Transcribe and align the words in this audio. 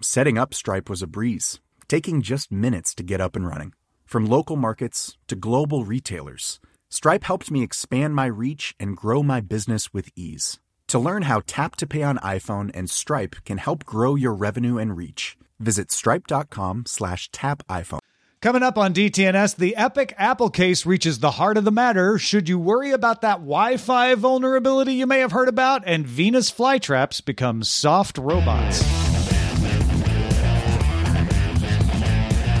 Setting 0.00 0.38
up 0.38 0.54
Stripe 0.54 0.88
was 0.88 1.02
a 1.02 1.08
breeze, 1.08 1.58
taking 1.88 2.22
just 2.22 2.52
minutes 2.52 2.94
to 2.94 3.02
get 3.02 3.20
up 3.20 3.34
and 3.34 3.44
running. 3.44 3.72
From 4.06 4.26
local 4.26 4.54
markets 4.54 5.18
to 5.26 5.34
global 5.34 5.84
retailers, 5.84 6.60
Stripe 6.88 7.24
helped 7.24 7.50
me 7.50 7.64
expand 7.64 8.14
my 8.14 8.26
reach 8.26 8.76
and 8.78 8.96
grow 8.96 9.24
my 9.24 9.40
business 9.40 9.92
with 9.92 10.10
ease. 10.14 10.60
To 10.86 11.00
learn 11.00 11.22
how 11.22 11.42
Tap 11.48 11.74
to 11.76 11.86
Pay 11.86 12.04
on 12.04 12.18
iPhone 12.18 12.70
and 12.74 12.88
Stripe 12.88 13.36
can 13.44 13.58
help 13.58 13.84
grow 13.84 14.14
your 14.14 14.34
revenue 14.34 14.78
and 14.78 14.96
reach, 14.96 15.36
visit 15.58 15.90
stripe.com 15.90 16.84
slash 16.86 17.28
tap 17.32 17.66
iPhone. 17.68 17.98
Coming 18.40 18.62
up 18.62 18.78
on 18.78 18.94
DTNS, 18.94 19.56
the 19.56 19.74
epic 19.74 20.14
Apple 20.16 20.48
case 20.48 20.86
reaches 20.86 21.18
the 21.18 21.32
heart 21.32 21.56
of 21.56 21.64
the 21.64 21.72
matter. 21.72 22.18
Should 22.18 22.48
you 22.48 22.56
worry 22.60 22.92
about 22.92 23.22
that 23.22 23.38
Wi 23.38 23.78
Fi 23.78 24.14
vulnerability 24.14 24.94
you 24.94 25.08
may 25.08 25.18
have 25.18 25.32
heard 25.32 25.48
about? 25.48 25.82
And 25.86 26.06
Venus 26.06 26.52
flytraps 26.52 27.24
become 27.24 27.64
soft 27.64 28.16
robots. 28.16 29.07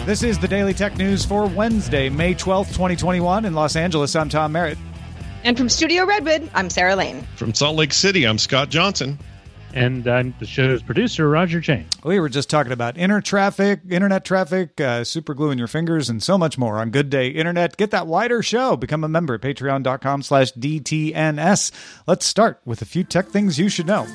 This 0.08 0.22
is 0.22 0.38
the 0.38 0.48
Daily 0.48 0.72
Tech 0.72 0.96
News 0.96 1.26
for 1.26 1.46
Wednesday, 1.46 2.08
May 2.08 2.34
12th, 2.34 2.68
2021. 2.68 3.44
In 3.44 3.52
Los 3.52 3.76
Angeles, 3.76 4.16
I'm 4.16 4.30
Tom 4.30 4.52
Merritt. 4.52 4.78
And 5.44 5.54
from 5.54 5.68
Studio 5.68 6.06
Redwood, 6.06 6.50
I'm 6.54 6.70
Sarah 6.70 6.96
Lane. 6.96 7.26
From 7.36 7.52
Salt 7.52 7.76
Lake 7.76 7.92
City, 7.92 8.26
I'm 8.26 8.38
Scott 8.38 8.70
Johnson. 8.70 9.18
And 9.74 10.08
I'm 10.08 10.34
the 10.38 10.46
show's 10.46 10.82
producer, 10.82 11.28
Roger 11.28 11.60
Chang. 11.60 11.86
We 12.04 12.20
were 12.20 12.30
just 12.30 12.48
talking 12.48 12.72
about 12.72 12.96
inner 12.96 13.20
traffic, 13.20 13.80
internet 13.90 14.24
traffic, 14.24 14.80
uh, 14.80 15.04
super 15.04 15.34
glue 15.34 15.50
in 15.50 15.58
your 15.58 15.68
fingers, 15.68 16.08
and 16.08 16.22
so 16.22 16.38
much 16.38 16.56
more 16.56 16.78
on 16.78 16.88
Good 16.88 17.10
Day 17.10 17.28
Internet. 17.28 17.76
Get 17.76 17.90
that 17.90 18.06
wider 18.06 18.42
show. 18.42 18.78
Become 18.78 19.04
a 19.04 19.08
member 19.10 19.34
at 19.34 19.42
patreon.com 19.42 20.22
slash 20.22 20.54
DTNS. 20.54 21.70
Let's 22.06 22.24
start 22.24 22.62
with 22.64 22.80
a 22.80 22.86
few 22.86 23.04
tech 23.04 23.28
things 23.28 23.58
you 23.58 23.68
should 23.68 23.86
know. 23.86 24.06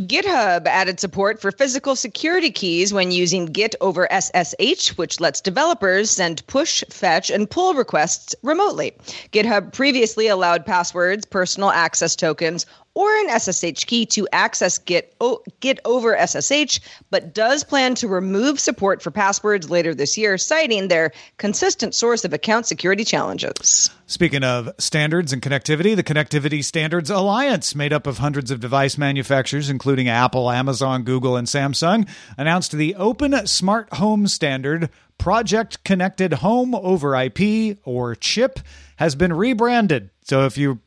GitHub 0.00 0.66
added 0.66 0.98
support 0.98 1.40
for 1.40 1.52
physical 1.52 1.94
security 1.94 2.50
keys 2.50 2.92
when 2.92 3.12
using 3.12 3.46
Git 3.46 3.76
over 3.80 4.08
SSH, 4.10 4.96
which 4.96 5.20
lets 5.20 5.40
developers 5.40 6.10
send 6.10 6.44
push, 6.48 6.82
fetch, 6.90 7.30
and 7.30 7.48
pull 7.48 7.74
requests 7.74 8.34
remotely. 8.42 8.92
GitHub 9.32 9.72
previously 9.72 10.26
allowed 10.26 10.66
passwords, 10.66 11.24
personal 11.24 11.70
access 11.70 12.16
tokens, 12.16 12.66
or 12.94 13.14
an 13.18 13.40
SSH 13.40 13.84
key 13.86 14.06
to 14.06 14.26
access 14.32 14.78
Git, 14.78 15.14
o- 15.20 15.42
Git 15.60 15.80
over 15.84 16.16
SSH, 16.16 16.80
but 17.10 17.34
does 17.34 17.64
plan 17.64 17.94
to 17.96 18.08
remove 18.08 18.60
support 18.60 19.02
for 19.02 19.10
passwords 19.10 19.68
later 19.68 19.94
this 19.94 20.16
year, 20.16 20.38
citing 20.38 20.88
their 20.88 21.12
consistent 21.36 21.94
source 21.94 22.24
of 22.24 22.32
account 22.32 22.66
security 22.66 23.04
challenges. 23.04 23.90
Speaking 24.06 24.44
of 24.44 24.70
standards 24.78 25.32
and 25.32 25.42
connectivity, 25.42 25.96
the 25.96 26.02
Connectivity 26.02 26.62
Standards 26.62 27.10
Alliance, 27.10 27.74
made 27.74 27.92
up 27.92 28.06
of 28.06 28.18
hundreds 28.18 28.50
of 28.50 28.60
device 28.60 28.96
manufacturers, 28.96 29.68
including 29.70 30.08
Apple, 30.08 30.50
Amazon, 30.50 31.02
Google, 31.02 31.36
and 31.36 31.48
Samsung, 31.48 32.08
announced 32.36 32.72
the 32.72 32.94
Open 32.94 33.46
Smart 33.46 33.92
Home 33.94 34.28
Standard 34.28 34.90
Project 35.18 35.82
Connected 35.84 36.34
Home 36.34 36.74
over 36.74 37.16
IP, 37.16 37.78
or 37.84 38.14
CHIP, 38.14 38.60
has 38.96 39.14
been 39.14 39.32
rebranded. 39.32 40.10
So 40.22 40.44
if 40.46 40.56
you 40.56 40.80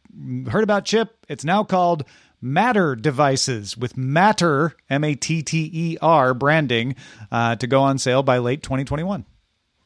heard 0.49 0.63
about 0.63 0.85
chip. 0.85 1.25
It's 1.29 1.43
now 1.43 1.63
called 1.63 2.03
matter 2.41 2.95
devices 2.95 3.77
with 3.77 3.97
matter 3.97 4.75
m-a-t-t-e-r 4.89 6.33
branding 6.33 6.95
uh, 7.31 7.55
to 7.55 7.67
go 7.67 7.81
on 7.81 7.97
sale 7.97 8.21
by 8.21 8.37
late 8.37 8.61
2021 8.61 9.25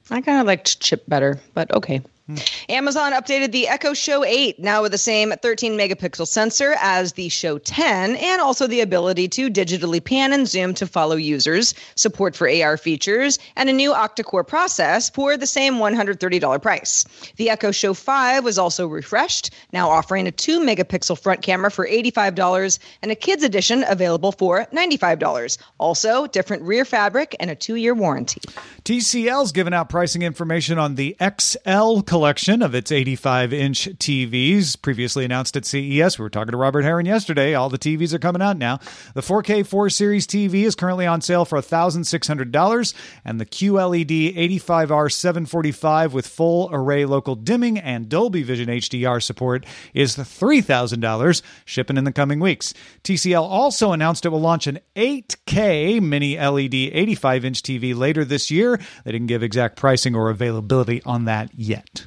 i 0.09 0.21
kind 0.21 0.39
of 0.39 0.45
liked 0.45 0.79
chip 0.81 1.05
better 1.07 1.39
but 1.53 1.73
okay 1.73 2.01
Hmm. 2.27 2.35
Amazon 2.69 3.13
updated 3.13 3.51
the 3.51 3.67
Echo 3.67 3.93
Show 3.93 4.23
8, 4.23 4.59
now 4.59 4.83
with 4.83 4.91
the 4.91 4.97
same 4.97 5.31
13 5.31 5.77
megapixel 5.77 6.27
sensor 6.27 6.75
as 6.79 7.13
the 7.13 7.29
Show 7.29 7.57
10, 7.57 8.15
and 8.15 8.41
also 8.41 8.67
the 8.67 8.81
ability 8.81 9.27
to 9.29 9.49
digitally 9.49 10.03
pan 10.03 10.31
and 10.31 10.47
zoom 10.47 10.73
to 10.75 10.85
follow 10.85 11.15
users, 11.15 11.73
support 11.95 12.35
for 12.35 12.47
AR 12.47 12.77
features, 12.77 13.39
and 13.55 13.69
a 13.69 13.73
new 13.73 13.91
octa 13.91 14.23
core 14.23 14.43
process 14.43 15.09
for 15.09 15.35
the 15.35 15.47
same 15.47 15.75
$130 15.75 16.61
price. 16.61 17.05
The 17.37 17.49
Echo 17.49 17.71
Show 17.71 17.93
5 17.93 18.43
was 18.43 18.57
also 18.57 18.87
refreshed, 18.87 19.49
now 19.73 19.89
offering 19.89 20.27
a 20.27 20.31
2 20.31 20.59
megapixel 20.59 21.19
front 21.19 21.41
camera 21.41 21.71
for 21.71 21.87
$85 21.87 22.79
and 23.01 23.11
a 23.11 23.15
kids 23.15 23.43
edition 23.43 23.83
available 23.87 24.31
for 24.31 24.65
$95. 24.73 25.57
Also, 25.79 26.27
different 26.27 26.63
rear 26.63 26.85
fabric 26.85 27.35
and 27.39 27.49
a 27.49 27.55
two 27.55 27.75
year 27.75 27.93
warranty. 27.93 28.41
TCL's 28.83 29.51
given 29.51 29.73
out 29.73 29.89
pricing 29.89 30.21
information 30.21 30.77
on 30.77 30.95
the 30.95 31.15
XL 31.19 32.01
collection 32.11 32.61
of 32.61 32.75
its 32.75 32.91
85 32.91 33.53
inch 33.53 33.85
TVs, 33.85 34.81
previously 34.81 35.23
announced 35.23 35.55
at 35.55 35.63
CES. 35.63 36.19
We 36.19 36.23
were 36.23 36.29
talking 36.29 36.51
to 36.51 36.57
Robert 36.57 36.81
Heron 36.81 37.05
yesterday. 37.05 37.53
All 37.53 37.69
the 37.69 37.77
TVs 37.77 38.11
are 38.11 38.19
coming 38.19 38.41
out 38.41 38.57
now. 38.57 38.79
The 39.13 39.21
4K 39.21 39.65
4 39.65 39.89
Series 39.89 40.27
TV 40.27 40.65
is 40.65 40.75
currently 40.75 41.05
on 41.05 41.21
sale 41.21 41.45
for 41.45 41.57
$1,600, 41.57 42.93
and 43.23 43.39
the 43.39 43.45
QLED 43.45 44.35
85R 44.59 45.09
745 45.09 46.13
with 46.13 46.27
full 46.27 46.69
array 46.73 47.05
local 47.05 47.35
dimming 47.35 47.79
and 47.79 48.09
Dolby 48.09 48.43
Vision 48.43 48.67
HDR 48.67 49.23
support 49.23 49.65
is 49.93 50.17
$3,000, 50.17 51.41
shipping 51.63 51.95
in 51.95 52.03
the 52.03 52.11
coming 52.11 52.41
weeks. 52.41 52.73
TCL 53.05 53.41
also 53.41 53.93
announced 53.93 54.25
it 54.25 54.29
will 54.33 54.41
launch 54.41 54.67
an 54.67 54.79
8K 54.97 56.01
mini 56.01 56.37
LED 56.37 56.73
85 56.73 57.45
inch 57.45 57.63
TV 57.63 57.95
later 57.95 58.25
this 58.25 58.51
year. 58.51 58.81
They 59.05 59.13
didn't 59.13 59.27
give 59.27 59.43
exact 59.43 59.77
pricing 59.77 60.13
or 60.13 60.29
availability 60.29 61.01
on 61.03 61.23
that 61.23 61.51
yet. 61.53 62.00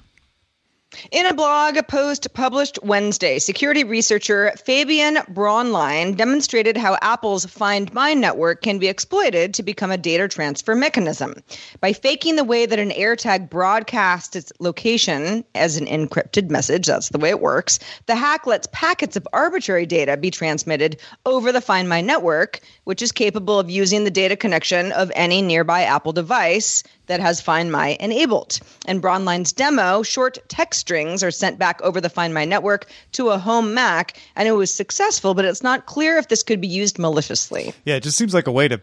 In 1.10 1.26
a 1.26 1.34
blog 1.34 1.76
post 1.88 2.32
published 2.34 2.78
Wednesday, 2.82 3.38
security 3.38 3.84
researcher 3.84 4.52
Fabian 4.64 5.16
Braunlein 5.32 6.16
demonstrated 6.16 6.76
how 6.76 6.96
Apple's 7.02 7.44
Find 7.46 7.92
My 7.92 8.14
network 8.14 8.62
can 8.62 8.78
be 8.78 8.88
exploited 8.88 9.54
to 9.54 9.62
become 9.62 9.90
a 9.90 9.96
data 9.96 10.28
transfer 10.28 10.74
mechanism. 10.74 11.34
By 11.80 11.92
faking 11.92 12.36
the 12.36 12.44
way 12.44 12.66
that 12.66 12.78
an 12.78 12.90
AirTag 12.90 13.50
broadcasts 13.50 14.36
its 14.36 14.52
location 14.60 15.44
as 15.54 15.76
an 15.76 15.86
encrypted 15.86 16.50
message, 16.50 16.86
that's 16.86 17.08
the 17.08 17.18
way 17.18 17.30
it 17.30 17.40
works, 17.40 17.78
the 18.06 18.16
hack 18.16 18.46
lets 18.46 18.68
packets 18.72 19.16
of 19.16 19.28
arbitrary 19.32 19.86
data 19.86 20.16
be 20.16 20.30
transmitted 20.30 21.00
over 21.26 21.52
the 21.52 21.60
Find 21.60 21.88
My 21.88 22.00
network, 22.00 22.60
which 22.84 23.02
is 23.02 23.12
capable 23.12 23.58
of 23.58 23.70
using 23.70 24.04
the 24.04 24.10
data 24.10 24.36
connection 24.36 24.92
of 24.92 25.10
any 25.14 25.42
nearby 25.42 25.82
Apple 25.82 26.12
device 26.12 26.82
that 27.06 27.20
has 27.20 27.40
Find 27.40 27.70
My 27.70 27.96
enabled. 28.00 28.60
And 28.86 29.02
Braunlein's 29.02 29.52
demo, 29.52 30.02
short 30.02 30.38
text 30.48 30.80
strings 30.80 31.22
are 31.22 31.30
sent 31.30 31.58
back 31.58 31.80
over 31.82 32.00
the 32.00 32.08
Find 32.08 32.32
My 32.34 32.44
network 32.44 32.86
to 33.12 33.30
a 33.30 33.38
home 33.38 33.74
Mac, 33.74 34.16
and 34.36 34.48
it 34.48 34.52
was 34.52 34.72
successful, 34.74 35.34
but 35.34 35.44
it's 35.44 35.62
not 35.62 35.86
clear 35.86 36.16
if 36.18 36.28
this 36.28 36.42
could 36.42 36.60
be 36.60 36.68
used 36.68 36.98
maliciously. 36.98 37.74
Yeah, 37.84 37.96
it 37.96 38.02
just 38.02 38.16
seems 38.16 38.34
like 38.34 38.46
a 38.46 38.52
way 38.52 38.68
to 38.68 38.80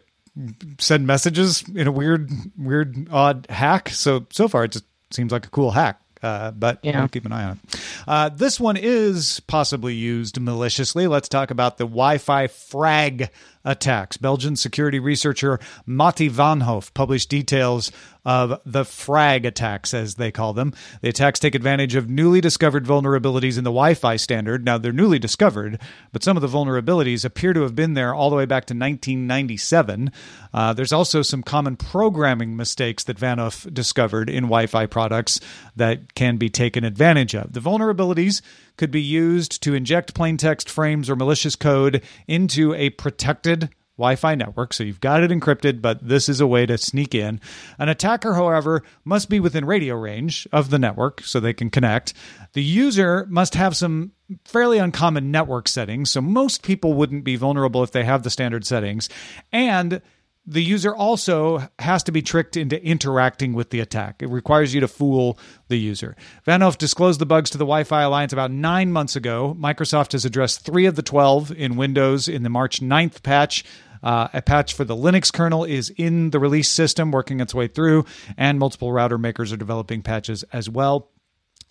send 0.79 1.05
messages 1.07 1.63
in 1.75 1.87
a 1.87 1.91
weird, 1.91 2.29
weird, 2.57 3.07
odd 3.11 3.47
hack. 3.49 3.89
So 3.89 4.25
so 4.31 4.47
far, 4.47 4.63
it 4.65 4.71
just 4.71 4.85
seems 5.11 5.31
like 5.31 5.45
a 5.45 5.49
cool 5.49 5.71
hack. 5.71 5.99
Uh, 6.23 6.51
but 6.51 6.77
Yeah. 6.83 6.99
we'll 6.99 7.07
keep 7.07 7.25
an 7.25 7.31
eye 7.31 7.45
on 7.45 7.59
it. 7.63 7.79
Uh, 8.07 8.29
this 8.29 8.59
one 8.59 8.77
is 8.77 9.39
possibly 9.47 9.95
used 9.95 10.39
maliciously. 10.39 11.07
Let's 11.07 11.27
talk 11.27 11.49
about 11.49 11.77
the 11.79 11.83
Wi 11.83 12.19
Fi 12.19 12.45
frag 12.45 13.29
attacks. 13.65 14.17
Belgian 14.17 14.55
security 14.55 14.99
researcher 14.99 15.59
Mathy 15.87 16.29
Vanhoef 16.29 16.93
published 16.93 17.29
details 17.29 17.91
of 18.25 18.59
the 18.65 18.85
frag 18.85 19.45
attacks, 19.45 19.93
as 19.93 20.15
they 20.15 20.31
call 20.31 20.53
them. 20.53 20.73
The 21.01 21.09
attacks 21.09 21.39
take 21.39 21.55
advantage 21.55 21.95
of 21.95 22.09
newly 22.09 22.41
discovered 22.41 22.85
vulnerabilities 22.85 23.57
in 23.57 23.63
the 23.63 23.71
Wi 23.71 23.93
Fi 23.93 24.15
standard. 24.15 24.63
Now, 24.63 24.77
they're 24.77 24.91
newly 24.91 25.19
discovered, 25.19 25.79
but 26.11 26.23
some 26.23 26.37
of 26.37 26.41
the 26.41 26.47
vulnerabilities 26.47 27.25
appear 27.25 27.53
to 27.53 27.61
have 27.61 27.75
been 27.75 27.93
there 27.93 28.13
all 28.13 28.29
the 28.29 28.35
way 28.35 28.45
back 28.45 28.65
to 28.65 28.73
1997. 28.73 30.11
Uh, 30.53 30.73
there's 30.73 30.93
also 30.93 31.21
some 31.21 31.41
common 31.41 31.75
programming 31.75 32.55
mistakes 32.55 33.03
that 33.05 33.17
Vanhoef 33.17 33.73
discovered 33.73 34.29
in 34.29 34.43
Wi 34.43 34.67
Fi 34.67 34.85
products 34.85 35.39
that 35.75 36.13
can 36.13 36.37
be 36.37 36.49
taken 36.49 36.83
advantage 36.83 37.35
of. 37.35 37.53
The 37.53 37.59
vulnerabilities 37.59 38.41
could 38.77 38.91
be 38.91 39.01
used 39.01 39.61
to 39.63 39.73
inject 39.73 40.13
plain 40.13 40.37
text 40.37 40.69
frames 40.69 41.09
or 41.09 41.15
malicious 41.15 41.55
code 41.55 42.03
into 42.27 42.73
a 42.73 42.89
protected 42.91 43.69
Wi 44.01 44.15
Fi 44.15 44.35
network, 44.35 44.73
so 44.73 44.83
you've 44.83 44.99
got 44.99 45.23
it 45.23 45.31
encrypted, 45.31 45.81
but 45.81 46.05
this 46.05 46.27
is 46.27 46.41
a 46.41 46.47
way 46.47 46.65
to 46.65 46.77
sneak 46.77 47.13
in. 47.13 47.39
An 47.77 47.87
attacker, 47.87 48.33
however, 48.33 48.83
must 49.05 49.29
be 49.29 49.39
within 49.39 49.65
radio 49.65 49.95
range 49.95 50.47
of 50.51 50.69
the 50.69 50.79
network 50.79 51.21
so 51.21 51.39
they 51.39 51.53
can 51.53 51.69
connect. 51.69 52.13
The 52.53 52.63
user 52.63 53.25
must 53.29 53.55
have 53.55 53.77
some 53.77 54.11
fairly 54.45 54.79
uncommon 54.79 55.31
network 55.31 55.67
settings, 55.67 56.11
so 56.11 56.21
most 56.21 56.63
people 56.63 56.93
wouldn't 56.93 57.23
be 57.23 57.35
vulnerable 57.35 57.83
if 57.83 57.91
they 57.91 58.03
have 58.03 58.23
the 58.23 58.29
standard 58.29 58.65
settings. 58.65 59.07
And 59.51 60.01
the 60.45 60.63
user 60.63 60.95
also 60.95 61.69
has 61.77 62.03
to 62.03 62.11
be 62.11 62.21
tricked 62.21 62.57
into 62.57 62.83
interacting 62.83 63.53
with 63.53 63.69
the 63.69 63.79
attack. 63.79 64.23
It 64.23 64.29
requires 64.29 64.73
you 64.73 64.81
to 64.81 64.87
fool 64.87 65.37
the 65.67 65.77
user. 65.77 66.15
Vanhoef 66.47 66.77
disclosed 66.77 67.21
the 67.21 67.27
bugs 67.27 67.51
to 67.51 67.57
the 67.57 67.63
Wi 67.63 67.83
Fi 67.83 68.01
Alliance 68.01 68.33
about 68.33 68.49
nine 68.49 68.91
months 68.91 69.15
ago. 69.15 69.55
Microsoft 69.59 70.13
has 70.13 70.25
addressed 70.25 70.65
three 70.65 70.87
of 70.87 70.95
the 70.95 71.03
12 71.03 71.51
in 71.51 71.75
Windows 71.75 72.27
in 72.27 72.41
the 72.41 72.49
March 72.49 72.81
9th 72.81 73.21
patch. 73.21 73.63
Uh, 74.03 74.27
a 74.33 74.41
patch 74.41 74.73
for 74.73 74.83
the 74.83 74.95
Linux 74.95 75.31
kernel 75.31 75.63
is 75.63 75.91
in 75.91 76.31
the 76.31 76.39
release 76.39 76.69
system, 76.69 77.11
working 77.11 77.39
its 77.39 77.53
way 77.53 77.67
through, 77.67 78.05
and 78.35 78.57
multiple 78.57 78.91
router 78.91 79.17
makers 79.17 79.53
are 79.53 79.57
developing 79.57 80.01
patches 80.01 80.43
as 80.51 80.69
well. 80.69 81.10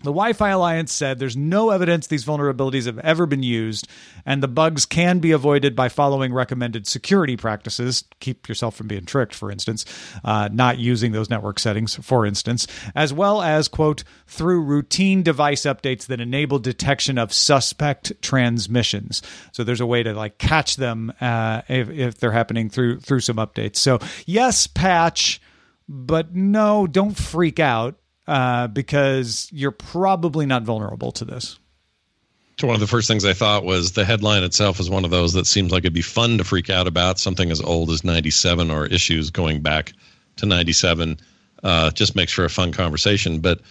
The 0.02 0.12
Wi 0.12 0.32
Fi 0.32 0.48
Alliance 0.48 0.94
said 0.94 1.18
there's 1.18 1.36
no 1.36 1.68
evidence 1.68 2.06
these 2.06 2.24
vulnerabilities 2.24 2.86
have 2.86 2.98
ever 3.00 3.26
been 3.26 3.42
used, 3.42 3.86
and 4.24 4.42
the 4.42 4.48
bugs 4.48 4.86
can 4.86 5.18
be 5.18 5.32
avoided 5.32 5.76
by 5.76 5.90
following 5.90 6.32
recommended 6.32 6.86
security 6.86 7.36
practices. 7.36 8.04
Keep 8.18 8.48
yourself 8.48 8.74
from 8.74 8.88
being 8.88 9.04
tricked, 9.04 9.34
for 9.34 9.50
instance, 9.50 9.84
uh, 10.24 10.48
not 10.50 10.78
using 10.78 11.12
those 11.12 11.28
network 11.28 11.58
settings, 11.58 11.96
for 11.96 12.24
instance, 12.24 12.66
as 12.94 13.12
well 13.12 13.42
as, 13.42 13.68
quote, 13.68 14.02
through 14.26 14.62
routine 14.62 15.22
device 15.22 15.62
updates 15.62 16.06
that 16.06 16.18
enable 16.18 16.58
detection 16.58 17.18
of 17.18 17.30
suspect 17.30 18.10
transmissions. 18.22 19.20
So 19.52 19.64
there's 19.64 19.82
a 19.82 19.86
way 19.86 20.02
to 20.02 20.14
like 20.14 20.38
catch 20.38 20.76
them 20.76 21.12
uh, 21.20 21.60
if, 21.68 21.90
if 21.90 22.18
they're 22.18 22.32
happening 22.32 22.70
through 22.70 23.00
through 23.00 23.20
some 23.20 23.36
updates. 23.36 23.76
So, 23.76 23.98
yes, 24.24 24.66
patch, 24.66 25.42
but 25.86 26.34
no, 26.34 26.86
don't 26.86 27.18
freak 27.18 27.60
out 27.60 27.96
uh, 28.30 28.68
because 28.68 29.48
you're 29.52 29.72
probably 29.72 30.46
not 30.46 30.62
vulnerable 30.62 31.10
to 31.10 31.24
this. 31.24 31.58
So 32.60 32.68
one 32.68 32.74
of 32.74 32.80
the 32.80 32.86
first 32.86 33.08
things 33.08 33.24
I 33.24 33.32
thought 33.32 33.64
was 33.64 33.92
the 33.92 34.04
headline 34.04 34.44
itself 34.44 34.78
is 34.78 34.88
one 34.88 35.04
of 35.04 35.10
those 35.10 35.32
that 35.32 35.48
seems 35.48 35.72
like 35.72 35.80
it'd 35.80 35.92
be 35.92 36.00
fun 36.00 36.38
to 36.38 36.44
freak 36.44 36.70
out 36.70 36.86
about 36.86 37.18
something 37.18 37.50
as 37.50 37.60
old 37.60 37.90
as 37.90 38.04
97 38.04 38.70
or 38.70 38.86
issues 38.86 39.30
going 39.30 39.62
back 39.62 39.94
to 40.36 40.46
97 40.46 41.18
uh, 41.64 41.90
just 41.90 42.14
makes 42.14 42.32
for 42.32 42.44
a 42.44 42.48
fun 42.48 42.70
conversation. 42.70 43.40
But 43.40 43.62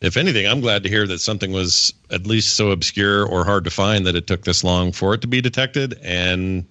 if 0.00 0.16
anything, 0.16 0.44
I'm 0.44 0.60
glad 0.60 0.82
to 0.82 0.88
hear 0.88 1.06
that 1.06 1.20
something 1.20 1.52
was 1.52 1.94
at 2.10 2.26
least 2.26 2.56
so 2.56 2.72
obscure 2.72 3.24
or 3.24 3.44
hard 3.44 3.62
to 3.62 3.70
find 3.70 4.06
that 4.06 4.16
it 4.16 4.26
took 4.26 4.42
this 4.42 4.64
long 4.64 4.90
for 4.90 5.14
it 5.14 5.20
to 5.20 5.28
be 5.28 5.40
detected. 5.40 5.96
And 6.02 6.66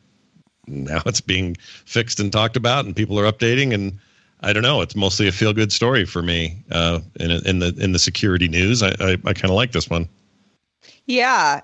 now 0.67 1.03
it's 1.05 1.21
being 1.21 1.55
fixed 1.85 2.19
and 2.19 2.33
talked 2.33 2.57
about, 2.57 2.83
and 2.83 2.93
people 2.93 3.17
are 3.17 3.31
updating. 3.31 3.73
And 3.73 3.97
I 4.41 4.53
don't 4.53 4.63
know. 4.63 4.81
It's 4.81 4.95
mostly 4.95 5.27
a 5.27 5.31
feel 5.31 5.53
good 5.53 5.71
story 5.71 6.05
for 6.05 6.21
me 6.21 6.63
uh, 6.71 6.99
in, 7.19 7.31
in 7.45 7.59
the 7.59 7.75
in 7.77 7.91
the 7.91 7.99
security 7.99 8.47
news. 8.47 8.81
I, 8.81 8.89
I, 8.99 9.17
I 9.25 9.33
kind 9.33 9.45
of 9.45 9.51
like 9.51 9.73
this 9.73 9.89
one. 9.89 10.07
Yeah, 11.09 11.61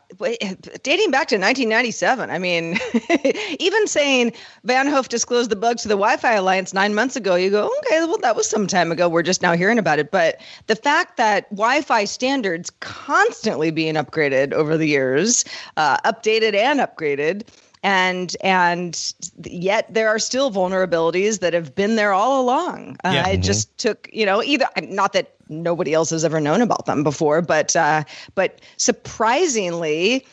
dating 0.81 1.12
back 1.12 1.27
to 1.27 1.36
1997. 1.36 2.31
I 2.31 2.39
mean, 2.39 2.80
even 3.60 3.86
saying 3.86 4.33
Vanhoef 4.66 5.07
disclosed 5.07 5.51
the 5.51 5.56
bug 5.56 5.77
to 5.77 5.88
the 5.88 5.94
Wi-Fi 5.94 6.33
Alliance 6.33 6.74
nine 6.74 6.95
months 6.95 7.16
ago, 7.16 7.36
you 7.36 7.51
go, 7.51 7.72
okay, 7.77 8.00
well, 8.00 8.18
that 8.24 8.36
was 8.36 8.50
some 8.50 8.66
time 8.66 8.92
ago. 8.92 9.07
We're 9.07 9.22
just 9.22 9.44
now 9.44 9.54
hearing 9.54 9.77
about 9.77 10.00
it. 10.00 10.10
But 10.10 10.42
the 10.66 10.75
fact 10.75 11.18
that 11.18 11.48
Wi-Fi 11.51 12.06
standards 12.06 12.72
constantly 12.80 13.69
being 13.69 13.94
upgraded 13.94 14.51
over 14.51 14.77
the 14.77 14.88
years, 14.88 15.45
uh, 15.77 15.98
updated 15.98 16.56
and 16.56 16.80
upgraded, 16.80 17.44
and 17.85 18.35
and 18.41 19.13
yet 19.43 19.93
there 19.93 20.09
are 20.09 20.17
still 20.17 20.51
vulnerabilities 20.51 21.39
that 21.41 21.53
have 21.53 21.75
been 21.75 21.95
there 21.95 22.13
all 22.13 22.41
along. 22.41 22.97
Uh, 23.05 23.11
yeah. 23.13 23.27
It 23.27 23.33
mm-hmm. 23.33 23.41
just 23.43 23.77
took 23.77 24.09
you 24.11 24.25
know 24.25 24.41
either 24.43 24.65
not 24.81 25.13
that 25.13 25.35
nobody 25.49 25.93
else 25.93 26.09
has 26.09 26.25
ever 26.25 26.41
known 26.41 26.61
about 26.61 26.87
them 26.87 27.03
before, 27.03 27.41
but 27.41 27.75
uh, 27.75 28.03
but 28.33 28.59
surprisingly. 28.77 30.25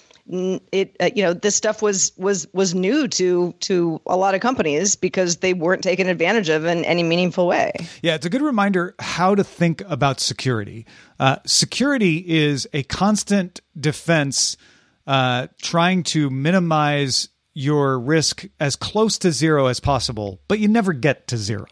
It 0.70 0.96
uh, 1.00 1.10
you 1.16 1.25
know 1.25 1.34
this 1.34 1.56
stuff 1.56 1.82
was 1.82 2.12
was 2.16 2.46
was 2.54 2.76
new 2.76 3.08
to 3.08 3.52
to 3.58 4.00
a 4.06 4.16
lot 4.16 4.37
of 4.37 4.40
companies 4.40 4.94
because 4.94 5.38
they 5.38 5.52
weren't 5.52 5.82
taken 5.82 6.08
advantage 6.08 6.48
of 6.48 6.64
in 6.64 6.84
any 6.84 7.02
meaningful 7.02 7.48
way. 7.48 7.72
Yeah, 8.02 8.14
it's 8.14 8.25
a 8.25 8.31
good 8.31 8.40
reminder 8.40 8.94
how 9.00 9.34
to 9.34 9.43
think 9.43 9.82
about 9.88 10.20
security. 10.20 10.87
Uh, 11.19 11.38
security 11.44 12.19
is 12.19 12.69
a 12.72 12.84
constant 12.84 13.60
defense, 13.78 14.56
uh, 15.08 15.48
trying 15.60 16.05
to 16.05 16.31
minimize 16.31 17.28
your 17.54 17.99
risk 17.99 18.44
as 18.58 18.76
close 18.76 19.19
to 19.19 19.32
zero 19.32 19.66
as 19.66 19.81
possible, 19.81 20.40
but 20.49 20.58
you 20.58 20.69
never 20.69 20.93
get 20.93 21.26
to 21.28 21.37
zero. 21.37 21.66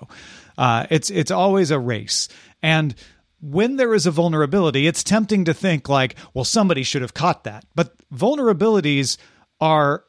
Uh, 0.59 0.87
it's 0.91 1.11
it's 1.11 1.31
always 1.31 1.71
a 1.71 1.79
race, 1.79 2.29
and 2.63 2.95
when 3.41 3.77
there 3.77 3.95
is 3.95 4.07
a 4.07 4.11
vulnerability, 4.11 4.87
it's 4.87 5.03
tempting 5.03 5.47
to 5.47 5.55
think 5.55 5.89
like, 5.89 6.15
well, 6.35 6.45
somebody 6.45 6.83
should 6.83 7.03
have 7.03 7.15
caught 7.15 7.45
that. 7.45 7.65
But 7.75 7.95
vulnerabilities 8.11 9.17
are 9.61 10.05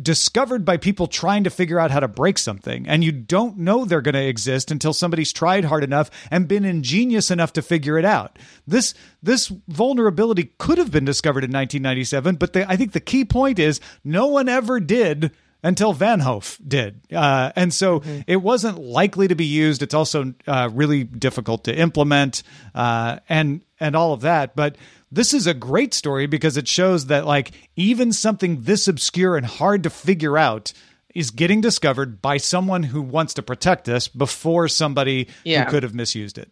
discovered 0.00 0.64
by 0.64 0.76
people 0.76 1.06
trying 1.06 1.44
to 1.44 1.50
figure 1.50 1.78
out 1.78 1.90
how 1.90 2.00
to 2.00 2.08
break 2.08 2.38
something 2.38 2.86
and 2.88 3.04
you 3.04 3.12
don't 3.12 3.58
know 3.58 3.84
they're 3.84 4.00
going 4.00 4.14
to 4.14 4.26
exist 4.26 4.70
until 4.70 4.92
somebody's 4.92 5.32
tried 5.32 5.64
hard 5.64 5.84
enough 5.84 6.10
and 6.30 6.48
been 6.48 6.64
ingenious 6.64 7.30
enough 7.30 7.52
to 7.52 7.62
figure 7.62 7.98
it 7.98 8.04
out. 8.04 8.38
This 8.66 8.94
this 9.22 9.48
vulnerability 9.68 10.52
could 10.58 10.78
have 10.78 10.90
been 10.90 11.04
discovered 11.04 11.44
in 11.44 11.50
1997 11.50 12.36
but 12.36 12.52
the, 12.52 12.70
i 12.70 12.76
think 12.76 12.92
the 12.92 13.00
key 13.00 13.24
point 13.24 13.58
is 13.58 13.80
no 14.04 14.26
one 14.26 14.48
ever 14.48 14.80
did 14.80 15.30
until 15.62 15.92
Van 15.92 16.20
Vanhoef 16.20 16.58
did. 16.66 17.00
Uh, 17.12 17.52
and 17.56 17.72
so 17.72 18.00
mm-hmm. 18.00 18.20
it 18.26 18.36
wasn't 18.36 18.78
likely 18.78 19.28
to 19.28 19.34
be 19.34 19.44
used. 19.44 19.82
It's 19.82 19.94
also 19.94 20.34
uh, 20.46 20.70
really 20.72 21.04
difficult 21.04 21.64
to 21.64 21.74
implement 21.74 22.42
uh, 22.74 23.18
and 23.28 23.62
and 23.80 23.96
all 23.96 24.12
of 24.12 24.22
that. 24.22 24.54
But 24.56 24.76
this 25.10 25.34
is 25.34 25.46
a 25.46 25.54
great 25.54 25.94
story 25.94 26.26
because 26.26 26.56
it 26.56 26.68
shows 26.68 27.06
that 27.06 27.26
like 27.26 27.52
even 27.76 28.12
something 28.12 28.62
this 28.62 28.88
obscure 28.88 29.36
and 29.36 29.46
hard 29.46 29.82
to 29.84 29.90
figure 29.90 30.38
out 30.38 30.72
is 31.14 31.30
getting 31.30 31.60
discovered 31.60 32.22
by 32.22 32.38
someone 32.38 32.82
who 32.82 33.02
wants 33.02 33.34
to 33.34 33.42
protect 33.42 33.88
us 33.88 34.08
before 34.08 34.68
somebody 34.68 35.28
yeah. 35.44 35.64
who 35.64 35.70
could 35.70 35.82
have 35.82 35.94
misused 35.94 36.38
it. 36.38 36.50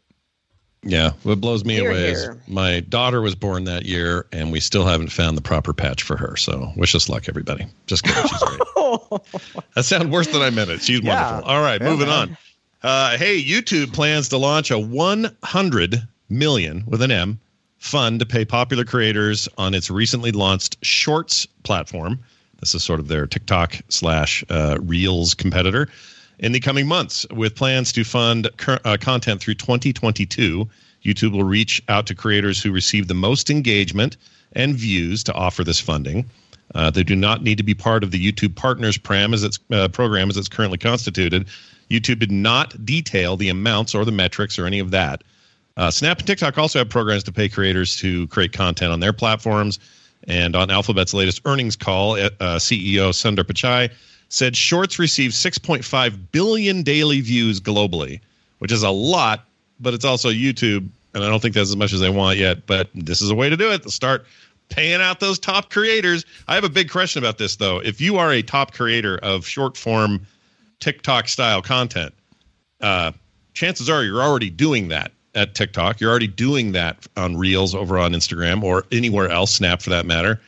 Yeah, 0.82 1.10
what 1.24 1.40
blows 1.40 1.64
me 1.64 1.74
here, 1.74 1.90
away 1.90 2.06
here. 2.06 2.12
is 2.40 2.48
my 2.48 2.80
daughter 2.80 3.20
was 3.20 3.34
born 3.34 3.64
that 3.64 3.84
year, 3.84 4.26
and 4.32 4.50
we 4.50 4.60
still 4.60 4.86
haven't 4.86 5.12
found 5.12 5.36
the 5.36 5.42
proper 5.42 5.74
patch 5.74 6.02
for 6.02 6.16
her. 6.16 6.36
So 6.36 6.72
wish 6.74 6.94
us 6.94 7.08
luck, 7.08 7.28
everybody. 7.28 7.66
Just 7.86 8.02
kidding, 8.02 8.26
she's 8.26 8.42
great. 8.42 8.60
that 9.74 9.84
sounds 9.84 10.08
worse 10.08 10.26
than 10.28 10.42
I 10.42 10.50
meant 10.50 10.70
it. 10.70 10.82
She's 10.82 11.00
yeah. 11.00 11.32
wonderful. 11.32 11.50
All 11.50 11.62
right, 11.62 11.80
yeah, 11.80 11.88
moving 11.88 12.08
man. 12.08 12.28
on. 12.30 12.36
Uh, 12.82 13.16
hey, 13.18 13.42
YouTube 13.42 13.92
plans 13.92 14.30
to 14.30 14.38
launch 14.38 14.70
a 14.70 14.78
100 14.78 16.02
million 16.28 16.84
with 16.86 17.02
an 17.02 17.10
M 17.10 17.40
fund 17.78 18.20
to 18.20 18.26
pay 18.26 18.44
popular 18.44 18.84
creators 18.84 19.48
on 19.58 19.74
its 19.74 19.90
recently 19.90 20.32
launched 20.32 20.76
Shorts 20.82 21.46
platform. 21.62 22.20
This 22.60 22.74
is 22.74 22.84
sort 22.84 23.00
of 23.00 23.08
their 23.08 23.26
TikTok 23.26 23.76
slash 23.88 24.44
uh, 24.50 24.78
Reels 24.80 25.34
competitor. 25.34 25.88
In 26.38 26.52
the 26.52 26.60
coming 26.60 26.86
months, 26.86 27.26
with 27.30 27.54
plans 27.54 27.92
to 27.92 28.04
fund 28.04 28.48
uh, 28.66 28.96
content 29.00 29.40
through 29.40 29.54
2022, 29.54 30.68
YouTube 31.04 31.32
will 31.32 31.44
reach 31.44 31.82
out 31.88 32.06
to 32.06 32.14
creators 32.14 32.62
who 32.62 32.70
receive 32.70 33.08
the 33.08 33.14
most 33.14 33.50
engagement 33.50 34.16
and 34.52 34.74
views 34.74 35.24
to 35.24 35.34
offer 35.34 35.64
this 35.64 35.80
funding. 35.80 36.26
Uh, 36.74 36.90
they 36.90 37.02
do 37.02 37.16
not 37.16 37.42
need 37.42 37.58
to 37.58 37.64
be 37.64 37.74
part 37.74 38.04
of 38.04 38.10
the 38.10 38.32
YouTube 38.32 38.54
Partners 38.54 38.96
Pram 38.96 39.34
as 39.34 39.42
its 39.42 39.58
uh, 39.72 39.88
program 39.88 40.30
as 40.30 40.36
it's 40.36 40.48
currently 40.48 40.78
constituted. 40.78 41.46
YouTube 41.90 42.20
did 42.20 42.30
not 42.30 42.84
detail 42.84 43.36
the 43.36 43.48
amounts 43.48 43.94
or 43.94 44.04
the 44.04 44.12
metrics 44.12 44.58
or 44.58 44.66
any 44.66 44.78
of 44.78 44.92
that. 44.92 45.24
Uh, 45.76 45.90
Snap 45.90 46.18
and 46.18 46.26
TikTok 46.26 46.58
also 46.58 46.78
have 46.78 46.88
programs 46.88 47.24
to 47.24 47.32
pay 47.32 47.48
creators 47.48 47.96
to 47.96 48.26
create 48.28 48.52
content 48.52 48.92
on 48.92 49.00
their 49.00 49.12
platforms. 49.12 49.78
And 50.28 50.54
on 50.54 50.70
Alphabet's 50.70 51.14
latest 51.14 51.40
earnings 51.44 51.76
call, 51.76 52.14
uh, 52.14 52.30
CEO 52.58 53.10
Sundar 53.10 53.44
Pichai 53.44 53.90
said 54.28 54.56
Shorts 54.56 54.98
received 54.98 55.34
6.5 55.34 56.18
billion 56.32 56.82
daily 56.82 57.20
views 57.20 57.60
globally, 57.60 58.20
which 58.58 58.72
is 58.72 58.82
a 58.82 58.90
lot, 58.90 59.44
but 59.80 59.94
it's 59.94 60.04
also 60.04 60.28
YouTube, 60.28 60.88
and 61.14 61.24
I 61.24 61.28
don't 61.28 61.40
think 61.40 61.54
that's 61.54 61.70
as 61.70 61.76
much 61.76 61.92
as 61.92 62.00
they 62.00 62.10
want 62.10 62.38
yet. 62.38 62.66
But 62.66 62.90
this 62.94 63.22
is 63.22 63.30
a 63.30 63.34
way 63.34 63.48
to 63.48 63.56
do 63.56 63.72
it. 63.72 63.82
To 63.82 63.90
start 63.90 64.26
paying 64.70 65.00
out 65.00 65.20
those 65.20 65.38
top 65.38 65.70
creators. 65.70 66.24
I 66.48 66.54
have 66.54 66.64
a 66.64 66.68
big 66.70 66.90
question 66.90 67.22
about 67.22 67.38
this 67.38 67.56
though. 67.56 67.78
If 67.78 68.00
you 68.00 68.16
are 68.16 68.32
a 68.32 68.42
top 68.42 68.72
creator 68.72 69.18
of 69.18 69.46
short 69.46 69.76
form 69.76 70.26
TikTok 70.78 71.28
style 71.28 71.60
content, 71.60 72.14
uh, 72.80 73.12
chances 73.52 73.90
are 73.90 74.02
you're 74.02 74.22
already 74.22 74.48
doing 74.48 74.88
that 74.88 75.12
at 75.34 75.54
TikTok. 75.54 76.00
You're 76.00 76.10
already 76.10 76.26
doing 76.26 76.72
that 76.72 77.06
on 77.16 77.36
Reels 77.36 77.74
over 77.74 77.98
on 77.98 78.12
Instagram 78.12 78.62
or 78.62 78.84
anywhere 78.90 79.28
else, 79.28 79.54
Snap 79.54 79.82
for 79.82 79.90
that 79.90 80.06
matter. 80.06 80.40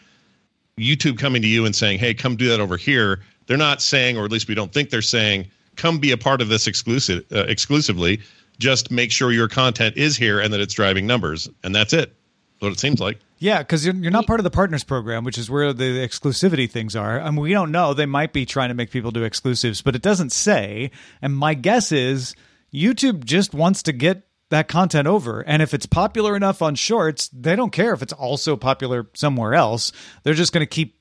YouTube 0.79 1.19
coming 1.19 1.43
to 1.43 1.49
you 1.49 1.67
and 1.67 1.77
saying, 1.77 1.99
"Hey, 1.99 2.15
come 2.15 2.37
do 2.37 2.49
that 2.49 2.61
over 2.61 2.77
here." 2.77 3.21
They're 3.47 3.57
not 3.57 3.83
saying, 3.83 4.17
or 4.17 4.25
at 4.25 4.31
least 4.31 4.49
we 4.49 4.55
don't 4.55 4.73
think 4.73 4.91
they're 4.91 5.03
saying, 5.03 5.49
"Come 5.77 5.99
be 5.99 6.13
a 6.13 6.17
part 6.17 6.41
of 6.41 6.49
this 6.49 6.67
exclusive 6.67 7.25
uh, 7.33 7.45
exclusively." 7.49 8.21
Just 8.59 8.91
make 8.91 9.11
sure 9.11 9.33
your 9.33 9.49
content 9.49 9.97
is 9.97 10.17
here 10.17 10.41
and 10.41 10.53
that 10.53 10.61
it's 10.61 10.75
driving 10.75 11.07
numbers, 11.07 11.49
and 11.65 11.75
that's 11.75 11.93
it. 11.93 12.15
What 12.63 12.71
it 12.71 12.79
seems 12.79 13.01
like. 13.01 13.19
Yeah, 13.41 13.59
because 13.59 13.85
you're, 13.85 13.97
you're 13.97 14.13
not 14.13 14.29
part 14.29 14.39
of 14.39 14.45
the 14.45 14.51
partners 14.51 14.85
program, 14.85 15.25
which 15.25 15.37
is 15.37 15.51
where 15.51 15.73
the 15.73 16.07
exclusivity 16.07 16.71
things 16.71 16.95
are. 16.95 17.21
I 17.21 17.29
mean, 17.29 17.41
we 17.41 17.51
don't 17.51 17.73
know. 17.73 17.93
They 17.93 18.07
might 18.07 18.33
be 18.33 18.47
trying 18.47 18.69
to 18.69 18.75
make 18.75 18.93
people 18.93 19.11
do 19.11 19.25
exclusives, 19.25 19.83
but 19.83 19.97
it 19.97 20.03
doesn't 20.03 20.31
say. 20.31 20.93
And 21.21 21.37
my 21.37 21.55
guess 21.55 21.91
is 21.91 22.37
YouTube 22.73 23.25
just 23.25 23.53
wants 23.53 23.83
to 23.83 23.93
get 23.93 24.23
that 24.51 24.69
content 24.69 25.09
over. 25.09 25.41
And 25.41 25.61
if 25.61 25.75
it's 25.75 25.87
popular 25.87 26.37
enough 26.37 26.63
on 26.63 26.77
shorts, 26.77 27.27
they 27.31 27.57
don't 27.57 27.73
care 27.73 27.95
if 27.95 28.01
it's 28.01 28.13
also 28.13 28.57
popular 28.57 29.09
somewhere 29.15 29.55
else. 29.55 29.91
They're 30.23 30.35
just 30.35 30.53
going 30.53 30.65
to 30.65 30.67
keep 30.67 31.01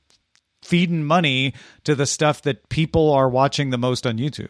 feeding 0.64 1.04
money 1.04 1.54
to 1.84 1.94
the 1.94 2.08
stuff 2.08 2.42
that 2.42 2.70
people 2.70 3.12
are 3.12 3.30
watching 3.30 3.70
the 3.70 3.78
most 3.78 4.08
on 4.08 4.18
YouTube. 4.18 4.50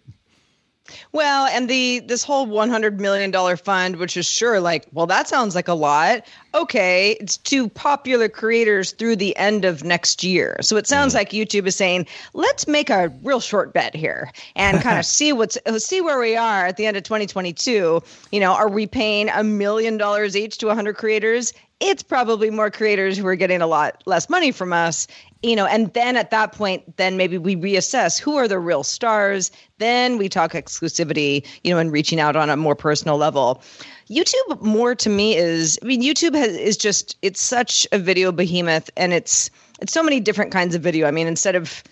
Well, 1.12 1.48
and 1.48 1.70
the 1.70 2.00
this 2.00 2.24
whole 2.24 2.46
100 2.46 3.00
million 3.00 3.32
dollar 3.32 3.58
fund 3.58 3.98
which 3.98 4.18
is 4.18 4.26
sure 4.26 4.60
like, 4.60 4.86
well 4.92 5.08
that 5.08 5.28
sounds 5.28 5.56
like 5.56 5.68
a 5.68 5.74
lot. 5.74 6.26
Okay, 6.54 7.18
it's 7.20 7.38
to 7.38 7.70
popular 7.70 8.28
creators 8.28 8.92
through 8.92 9.16
the 9.16 9.36
end 9.38 9.64
of 9.64 9.84
next 9.84 10.24
year. 10.24 10.58
So 10.62 10.76
it 10.78 10.88
sounds 10.88 11.14
mm. 11.14 11.18
like 11.18 11.30
YouTube 11.30 11.66
is 11.66 11.76
saying, 11.76 12.08
let's 12.34 12.68
make 12.68 12.90
a 12.90 13.12
real 13.24 13.40
short 13.40 13.74
bet 13.74 13.96
here 13.96 14.32
and 14.56 14.82
kind 14.82 15.00
of 15.00 15.06
see 15.18 15.34
what's 15.34 15.58
see 15.78 16.02
where 16.02 16.20
we 16.20 16.36
are 16.36 16.66
at 16.66 16.78
the 16.78 16.86
end 16.86 16.98
of 16.98 17.04
2022. 17.04 18.04
You 18.32 18.40
know, 18.40 18.54
are 18.54 18.70
we 18.70 18.88
paying 18.88 19.30
a 19.30 19.44
million 19.44 19.98
dollars 19.98 20.36
each 20.36 20.58
to 20.60 20.68
100 20.68 20.96
creators? 20.98 21.54
It's 21.82 22.04
probably 22.04 22.52
more 22.52 22.70
creators 22.70 23.18
who 23.18 23.26
are 23.26 23.36
getting 23.36 23.62
a 23.62 23.68
lot 23.68 24.02
less 24.06 24.30
money 24.30 24.52
from 24.52 24.72
us 24.72 25.08
you 25.42 25.56
know 25.56 25.66
and 25.66 25.92
then 25.94 26.16
at 26.16 26.30
that 26.32 26.54
point 26.54 26.98
then 26.98 27.18
maybe 27.18 27.38
we 27.38 27.56
reassess 27.56 28.20
who 28.20 28.38
are 28.38 28.48
the 28.48 28.60
real 28.60 28.84
stars 28.84 29.52
then 29.80 30.18
we 30.18 30.30
talk 30.30 30.52
exclusivity 30.52 31.46
you 31.64 31.72
know 31.74 31.80
and 31.80 31.92
reaching 31.92 32.20
out 32.20 32.36
on 32.36 32.50
a 32.50 32.56
more 32.56 32.76
personal 32.76 33.18
level 33.18 33.62
youtube 34.10 34.62
more 34.62 34.96
to 34.96 35.10
me 35.10 35.36
is 35.36 35.78
i 35.82 35.86
mean 35.86 36.02
youtube 36.02 36.36
has, 36.36 36.56
is 36.56 36.78
just 36.78 37.18
it's 37.22 37.42
such 37.42 37.88
a 37.92 38.00
video 38.00 38.32
behemoth 38.32 38.90
and 38.96 39.12
it's 39.12 39.50
it's 39.82 39.92
so 39.92 40.04
many 40.04 40.20
different 40.20 40.52
kinds 40.52 40.76
of 40.76 40.82
video 40.82 41.08
i 41.08 41.12
mean 41.12 41.28
instead 41.28 41.56
of 41.56 41.84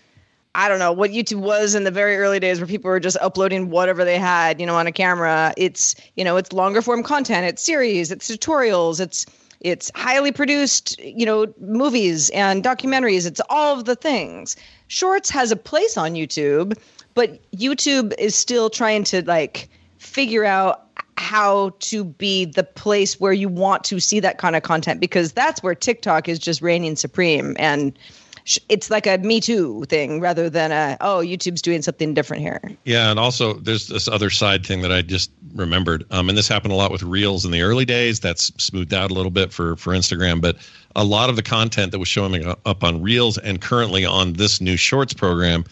I 0.55 0.67
don't 0.67 0.79
know 0.79 0.91
what 0.91 1.11
YouTube 1.11 1.41
was 1.41 1.75
in 1.75 1.83
the 1.83 1.91
very 1.91 2.17
early 2.17 2.39
days 2.39 2.59
where 2.59 2.65
people 2.65 2.89
were 2.89 2.99
just 2.99 3.17
uploading 3.21 3.69
whatever 3.69 4.03
they 4.03 4.17
had, 4.17 4.59
you 4.59 4.65
know, 4.65 4.75
on 4.75 4.87
a 4.87 4.91
camera. 4.91 5.53
It's, 5.57 5.95
you 6.15 6.23
know, 6.23 6.37
it's 6.37 6.51
longer 6.51 6.81
form 6.81 7.03
content, 7.03 7.45
it's 7.45 7.63
series, 7.63 8.11
it's 8.11 8.27
tutorials, 8.29 8.99
it's 8.99 9.27
it's 9.61 9.91
highly 9.95 10.31
produced, 10.31 10.97
you 10.99 11.25
know, 11.25 11.53
movies 11.59 12.29
and 12.29 12.63
documentaries. 12.63 13.25
It's 13.25 13.41
all 13.49 13.77
of 13.77 13.85
the 13.85 13.95
things. 13.95 14.55
Shorts 14.87 15.29
has 15.29 15.51
a 15.51 15.55
place 15.55 15.97
on 15.97 16.13
YouTube, 16.13 16.77
but 17.13 17.39
YouTube 17.51 18.13
is 18.17 18.35
still 18.35 18.69
trying 18.69 19.03
to 19.05 19.23
like 19.25 19.69
figure 19.97 20.45
out 20.45 20.85
how 21.17 21.71
to 21.79 22.05
be 22.05 22.45
the 22.45 22.63
place 22.63 23.19
where 23.19 23.33
you 23.33 23.49
want 23.49 23.83
to 23.83 23.99
see 23.99 24.21
that 24.21 24.37
kind 24.37 24.55
of 24.55 24.63
content 24.63 25.01
because 25.01 25.33
that's 25.33 25.61
where 25.61 25.75
TikTok 25.75 26.29
is 26.29 26.39
just 26.39 26.61
reigning 26.61 26.95
supreme 26.95 27.57
and 27.59 27.99
it's 28.69 28.89
like 28.89 29.05
a 29.05 29.17
me 29.17 29.39
too 29.39 29.83
thing 29.85 30.19
rather 30.21 30.49
than 30.49 30.71
a 30.71 30.97
oh 31.01 31.17
YouTube's 31.17 31.61
doing 31.61 31.81
something 31.81 32.13
different 32.13 32.41
here. 32.41 32.61
Yeah, 32.85 33.11
and 33.11 33.19
also 33.19 33.53
there's 33.53 33.87
this 33.87 34.07
other 34.07 34.29
side 34.29 34.65
thing 34.65 34.81
that 34.81 34.91
I 34.91 35.01
just 35.01 35.31
remembered, 35.53 36.05
um, 36.11 36.29
and 36.29 36.37
this 36.37 36.47
happened 36.47 36.73
a 36.73 36.75
lot 36.75 36.91
with 36.91 37.03
Reels 37.03 37.45
in 37.45 37.51
the 37.51 37.61
early 37.61 37.85
days. 37.85 38.19
That's 38.19 38.45
smoothed 38.61 38.93
out 38.93 39.11
a 39.11 39.13
little 39.13 39.31
bit 39.31 39.53
for 39.53 39.75
for 39.75 39.93
Instagram, 39.93 40.41
but 40.41 40.57
a 40.95 41.03
lot 41.03 41.29
of 41.29 41.35
the 41.35 41.43
content 41.43 41.91
that 41.91 41.99
was 41.99 42.07
showing 42.07 42.45
up 42.65 42.83
on 42.83 43.01
Reels 43.01 43.37
and 43.37 43.61
currently 43.61 44.05
on 44.05 44.33
this 44.33 44.61
new 44.61 44.77
Shorts 44.77 45.13
program 45.13 45.65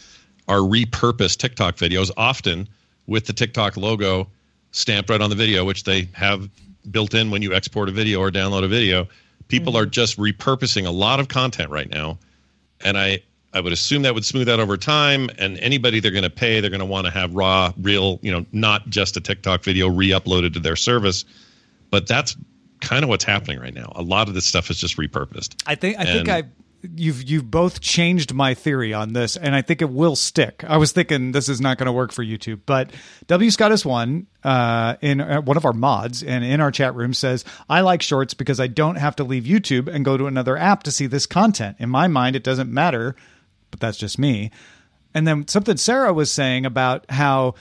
are 0.47 0.59
repurposed 0.59 1.37
TikTok 1.37 1.77
videos, 1.77 2.11
often 2.17 2.67
with 3.07 3.25
the 3.25 3.33
TikTok 3.33 3.77
logo 3.77 4.27
stamped 4.71 5.09
right 5.09 5.21
on 5.21 5.29
the 5.29 5.35
video, 5.35 5.65
which 5.65 5.83
they 5.83 6.09
have 6.13 6.49
built 6.91 7.13
in 7.13 7.31
when 7.31 7.41
you 7.41 7.53
export 7.53 7.89
a 7.89 7.91
video 7.91 8.19
or 8.19 8.29
download 8.29 8.63
a 8.63 8.67
video. 8.67 9.07
People 9.47 9.73
mm-hmm. 9.73 9.83
are 9.83 9.85
just 9.85 10.17
repurposing 10.17 10.85
a 10.85 10.91
lot 10.91 11.19
of 11.19 11.27
content 11.27 11.69
right 11.69 11.89
now 11.89 12.17
and 12.83 12.97
I 12.97 13.21
I 13.53 13.59
would 13.59 13.73
assume 13.73 14.03
that 14.03 14.13
would 14.13 14.25
smooth 14.25 14.47
out 14.49 14.59
over 14.59 14.77
time. 14.77 15.29
And 15.37 15.57
anybody 15.59 15.99
they're 15.99 16.11
going 16.11 16.23
to 16.23 16.29
pay, 16.29 16.59
they're 16.59 16.69
going 16.69 16.79
to 16.79 16.85
want 16.85 17.05
to 17.05 17.11
have 17.11 17.33
raw, 17.33 17.73
real, 17.81 18.19
you 18.21 18.31
know, 18.31 18.45
not 18.51 18.87
just 18.89 19.17
a 19.17 19.21
TikTok 19.21 19.63
video 19.63 19.87
re-uploaded 19.87 20.53
to 20.53 20.59
their 20.59 20.75
service. 20.75 21.25
But 21.89 22.07
that's 22.07 22.35
kind 22.81 23.03
of 23.03 23.09
what's 23.09 23.23
happening 23.23 23.59
right 23.59 23.73
now. 23.73 23.91
A 23.95 24.01
lot 24.01 24.27
of 24.27 24.33
this 24.33 24.45
stuff 24.45 24.69
is 24.69 24.77
just 24.77 24.97
repurposed. 24.97 25.55
I 25.65 25.75
think 25.75 25.97
I 25.97 26.03
and, 26.03 26.09
think 26.09 26.29
I 26.29 26.43
you've 26.95 27.29
you've 27.29 27.49
both 27.49 27.81
changed 27.81 28.33
my 28.33 28.53
theory 28.53 28.93
on 28.93 29.13
this, 29.13 29.35
and 29.35 29.55
I 29.55 29.61
think 29.61 29.81
it 29.81 29.89
will 29.89 30.15
stick. 30.15 30.63
I 30.67 30.77
was 30.77 30.91
thinking 30.91 31.31
this 31.31 31.49
is 31.49 31.59
not 31.59 31.77
going 31.77 31.87
to 31.87 31.91
work 31.91 32.11
for 32.11 32.23
YouTube, 32.23 32.61
but 32.65 32.91
W 33.27 33.51
Scott 33.51 33.71
is 33.71 33.85
one 33.85 34.27
uh, 34.43 34.95
in 35.01 35.21
uh, 35.21 35.41
one 35.41 35.57
of 35.57 35.65
our 35.65 35.73
mods 35.73 36.23
and 36.23 36.43
in 36.43 36.61
our 36.61 36.71
chat 36.71 36.95
room 36.95 37.13
says 37.13 37.45
I 37.69 37.81
like 37.81 38.01
shorts 38.01 38.33
because 38.33 38.59
I 38.59 38.67
don't 38.67 38.95
have 38.95 39.15
to 39.17 39.23
leave 39.23 39.43
YouTube 39.43 39.87
and 39.87 40.05
go 40.05 40.17
to 40.17 40.27
another 40.27 40.57
app 40.57 40.83
to 40.83 40.91
see 40.91 41.07
this 41.07 41.25
content. 41.25 41.77
In 41.79 41.89
my 41.89 42.07
mind, 42.07 42.35
it 42.35 42.43
doesn't 42.43 42.71
matter, 42.71 43.15
but 43.71 43.79
that's 43.79 43.97
just 43.97 44.19
me. 44.19 44.51
And 45.13 45.27
then 45.27 45.47
something 45.47 45.77
Sarah 45.77 46.13
was 46.13 46.31
saying 46.31 46.65
about 46.65 47.09
how 47.09 47.55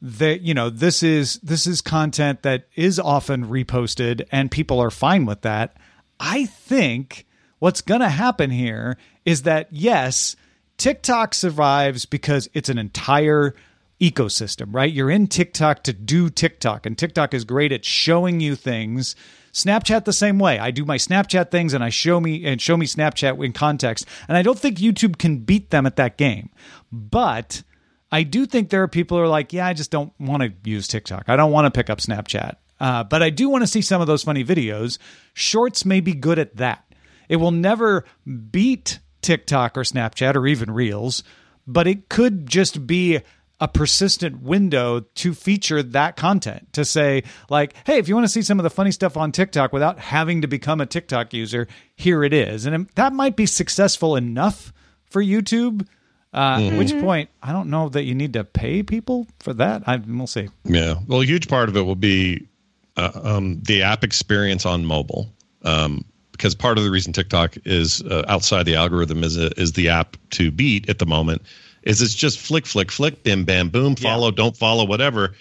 that 0.00 0.42
you 0.42 0.54
know 0.54 0.70
this 0.70 1.02
is 1.02 1.38
this 1.40 1.66
is 1.66 1.80
content 1.80 2.42
that 2.42 2.64
is 2.76 2.98
often 2.98 3.46
reposted 3.46 4.26
and 4.30 4.50
people 4.50 4.80
are 4.80 4.90
fine 4.90 5.26
with 5.26 5.42
that. 5.42 5.76
I 6.20 6.46
think 6.46 7.26
what's 7.58 7.80
going 7.80 8.00
to 8.00 8.08
happen 8.08 8.50
here 8.50 8.96
is 9.24 9.42
that, 9.42 9.68
yes, 9.70 10.36
TikTok 10.76 11.34
survives 11.34 12.06
because 12.06 12.48
it's 12.54 12.68
an 12.68 12.78
entire 12.78 13.54
ecosystem, 14.00 14.68
right? 14.72 14.92
You're 14.92 15.10
in 15.10 15.26
TikTok 15.26 15.82
to 15.84 15.92
do 15.92 16.30
TikTok, 16.30 16.86
and 16.86 16.96
TikTok 16.96 17.34
is 17.34 17.44
great 17.44 17.72
at 17.72 17.84
showing 17.84 18.40
you 18.40 18.54
things. 18.54 19.16
Snapchat 19.52 20.04
the 20.04 20.12
same 20.12 20.38
way. 20.38 20.58
I 20.58 20.70
do 20.70 20.84
my 20.84 20.98
Snapchat 20.98 21.50
things 21.50 21.72
and 21.72 21.82
I 21.82 21.88
show 21.88 22.20
me 22.20 22.44
and 22.44 22.60
show 22.60 22.76
me 22.76 22.86
Snapchat 22.86 23.42
in 23.44 23.52
context. 23.52 24.06
And 24.28 24.36
I 24.36 24.42
don't 24.42 24.58
think 24.58 24.78
YouTube 24.78 25.18
can 25.18 25.38
beat 25.38 25.70
them 25.70 25.86
at 25.86 25.96
that 25.96 26.16
game. 26.16 26.50
But 26.92 27.62
I 28.12 28.22
do 28.22 28.46
think 28.46 28.68
there 28.70 28.82
are 28.82 28.88
people 28.88 29.16
who 29.16 29.24
are 29.24 29.28
like, 29.28 29.52
yeah, 29.52 29.66
I 29.66 29.72
just 29.72 29.90
don't 29.90 30.12
want 30.20 30.42
to 30.42 30.52
use 30.64 30.86
TikTok. 30.86 31.24
I 31.28 31.36
don't 31.36 31.50
want 31.50 31.64
to 31.64 31.76
pick 31.76 31.90
up 31.90 31.98
Snapchat. 31.98 32.56
Uh, 32.78 33.04
but 33.04 33.22
I 33.22 33.30
do 33.30 33.48
want 33.48 33.62
to 33.62 33.66
see 33.66 33.82
some 33.82 34.00
of 34.00 34.06
those 34.06 34.22
funny 34.22 34.44
videos. 34.44 34.98
Shorts 35.34 35.84
may 35.84 36.00
be 36.00 36.12
good 36.14 36.38
at 36.38 36.56
that. 36.56 36.84
It 37.28 37.36
will 37.36 37.50
never 37.50 38.04
beat 38.50 39.00
TikTok 39.22 39.76
or 39.76 39.82
Snapchat 39.82 40.34
or 40.34 40.46
even 40.46 40.70
Reels, 40.70 41.22
but 41.66 41.86
it 41.86 42.08
could 42.08 42.46
just 42.46 42.86
be 42.86 43.20
a 43.60 43.68
persistent 43.68 44.40
window 44.40 45.00
to 45.00 45.34
feature 45.34 45.82
that 45.82 46.14
content 46.14 46.72
to 46.72 46.84
say 46.84 47.24
like 47.50 47.74
hey 47.86 47.98
if 47.98 48.06
you 48.06 48.14
want 48.14 48.24
to 48.24 48.28
see 48.28 48.40
some 48.40 48.60
of 48.60 48.62
the 48.62 48.70
funny 48.70 48.92
stuff 48.92 49.16
on 49.16 49.32
TikTok 49.32 49.72
without 49.72 49.98
having 49.98 50.42
to 50.42 50.46
become 50.46 50.80
a 50.80 50.86
TikTok 50.86 51.34
user 51.34 51.66
here 51.96 52.22
it 52.22 52.32
is 52.32 52.66
and 52.66 52.88
that 52.94 53.12
might 53.12 53.34
be 53.34 53.46
successful 53.46 54.14
enough 54.14 54.72
for 55.10 55.20
YouTube 55.20 55.88
uh, 56.32 56.58
mm-hmm. 56.58 56.72
At 56.74 56.78
which 56.78 56.92
point, 57.00 57.30
I 57.42 57.52
don't 57.52 57.70
know 57.70 57.88
that 57.88 58.04
you 58.04 58.14
need 58.14 58.34
to 58.34 58.44
pay 58.44 58.82
people 58.82 59.26
for 59.40 59.54
that. 59.54 59.88
I, 59.88 59.96
we'll 59.96 60.26
see. 60.26 60.48
Yeah. 60.64 60.96
Well, 61.06 61.22
a 61.22 61.24
huge 61.24 61.48
part 61.48 61.68
of 61.68 61.76
it 61.76 61.82
will 61.82 61.96
be 61.96 62.46
uh, 62.96 63.10
um, 63.14 63.62
the 63.62 63.82
app 63.82 64.04
experience 64.04 64.66
on 64.66 64.84
mobile. 64.84 65.32
Um, 65.62 66.04
because 66.38 66.54
part 66.54 66.78
of 66.78 66.84
the 66.84 66.90
reason 66.90 67.12
TikTok 67.12 67.56
is 67.64 68.00
uh, 68.02 68.24
outside 68.28 68.62
the 68.62 68.76
algorithm 68.76 69.24
is 69.24 69.36
a, 69.36 69.50
is 69.60 69.72
the 69.72 69.88
app 69.88 70.16
to 70.30 70.50
beat 70.50 70.88
at 70.88 71.00
the 71.00 71.06
moment 71.06 71.42
is 71.82 72.00
it's 72.00 72.14
just 72.14 72.38
flick 72.38 72.64
flick 72.64 72.90
flick 72.90 73.22
bim 73.24 73.44
bam 73.44 73.68
boom 73.68 73.96
follow 73.96 74.28
yeah. 74.28 74.36
don't 74.36 74.56
follow 74.56 74.84
whatever. 74.84 75.34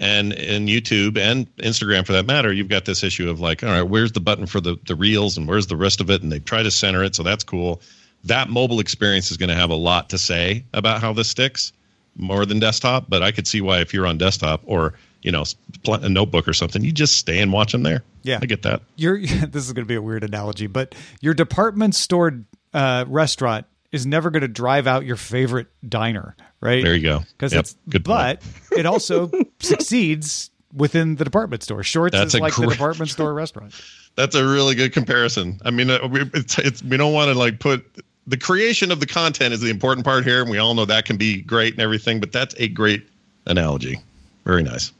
And 0.00 0.32
in 0.32 0.66
YouTube 0.66 1.18
and 1.18 1.54
Instagram 1.56 2.06
for 2.06 2.12
that 2.12 2.26
matter 2.26 2.52
you've 2.52 2.68
got 2.68 2.84
this 2.86 3.02
issue 3.02 3.28
of 3.28 3.40
like 3.40 3.62
all 3.62 3.70
right 3.70 3.82
where's 3.82 4.12
the 4.12 4.20
button 4.20 4.46
for 4.46 4.60
the 4.60 4.76
the 4.86 4.94
reels 4.94 5.36
and 5.36 5.46
where's 5.46 5.66
the 5.66 5.76
rest 5.76 6.00
of 6.00 6.10
it? 6.10 6.22
And 6.22 6.32
they 6.32 6.38
try 6.38 6.62
to 6.62 6.70
center 6.70 7.04
it 7.04 7.14
so 7.14 7.22
that's 7.22 7.44
cool. 7.44 7.80
That 8.24 8.48
mobile 8.48 8.80
experience 8.80 9.30
is 9.30 9.36
going 9.36 9.50
to 9.50 9.54
have 9.54 9.70
a 9.70 9.76
lot 9.76 10.10
to 10.10 10.18
say 10.18 10.64
about 10.72 11.00
how 11.00 11.12
this 11.12 11.28
sticks 11.28 11.72
more 12.16 12.46
than 12.46 12.58
desktop 12.58 13.04
but 13.08 13.22
I 13.22 13.32
could 13.32 13.46
see 13.46 13.60
why 13.60 13.80
if 13.80 13.92
you're 13.92 14.06
on 14.06 14.18
desktop 14.18 14.62
or 14.64 14.94
you 15.22 15.32
know 15.32 15.44
a 15.86 16.08
notebook 16.08 16.46
or 16.46 16.52
something 16.52 16.82
you 16.82 16.92
just 16.92 17.16
stay 17.16 17.40
and 17.40 17.52
watch 17.52 17.72
them 17.72 17.82
there. 17.82 18.02
Yeah. 18.22 18.38
I 18.42 18.46
get 18.46 18.62
that. 18.62 18.82
Your 18.96 19.18
this 19.20 19.66
is 19.66 19.72
going 19.72 19.84
to 19.84 19.88
be 19.88 19.96
a 19.96 20.02
weird 20.02 20.24
analogy 20.24 20.66
but 20.66 20.94
your 21.20 21.34
department 21.34 21.94
store 21.94 22.40
uh, 22.74 23.04
restaurant 23.08 23.66
is 23.90 24.04
never 24.04 24.30
going 24.30 24.42
to 24.42 24.48
drive 24.48 24.86
out 24.86 25.04
your 25.04 25.16
favorite 25.16 25.68
diner 25.88 26.36
right? 26.60 26.82
There 26.82 26.94
you 26.94 27.02
go. 27.02 27.20
Because 27.36 27.52
yep. 27.52 27.60
it's 27.60 27.76
good 27.88 28.04
but 28.04 28.42
it 28.76 28.86
also 28.86 29.30
succeeds 29.60 30.50
within 30.74 31.16
the 31.16 31.24
department 31.24 31.62
store. 31.62 31.82
Shorts 31.82 32.12
that's 32.12 32.34
is 32.34 32.40
like 32.40 32.52
great, 32.52 32.66
the 32.66 32.74
department 32.74 33.10
store 33.10 33.32
restaurant. 33.34 33.74
That's 34.14 34.34
a 34.34 34.46
really 34.46 34.74
good 34.74 34.92
comparison. 34.92 35.60
I 35.64 35.70
mean 35.70 35.90
uh, 35.90 35.98
it's, 36.34 36.58
it's 36.58 36.82
we 36.82 36.96
don't 36.96 37.12
want 37.12 37.32
to 37.32 37.38
like 37.38 37.60
put 37.60 37.84
the 38.26 38.36
creation 38.36 38.90
of 38.90 39.00
the 39.00 39.06
content 39.06 39.54
is 39.54 39.60
the 39.60 39.70
important 39.70 40.04
part 40.04 40.24
here 40.24 40.42
and 40.42 40.50
we 40.50 40.58
all 40.58 40.74
know 40.74 40.84
that 40.84 41.06
can 41.06 41.16
be 41.16 41.40
great 41.40 41.72
and 41.72 41.80
everything 41.80 42.20
but 42.20 42.32
that's 42.32 42.54
a 42.58 42.68
great 42.68 43.06
analogy. 43.46 44.00
Very 44.44 44.62
nice 44.62 44.92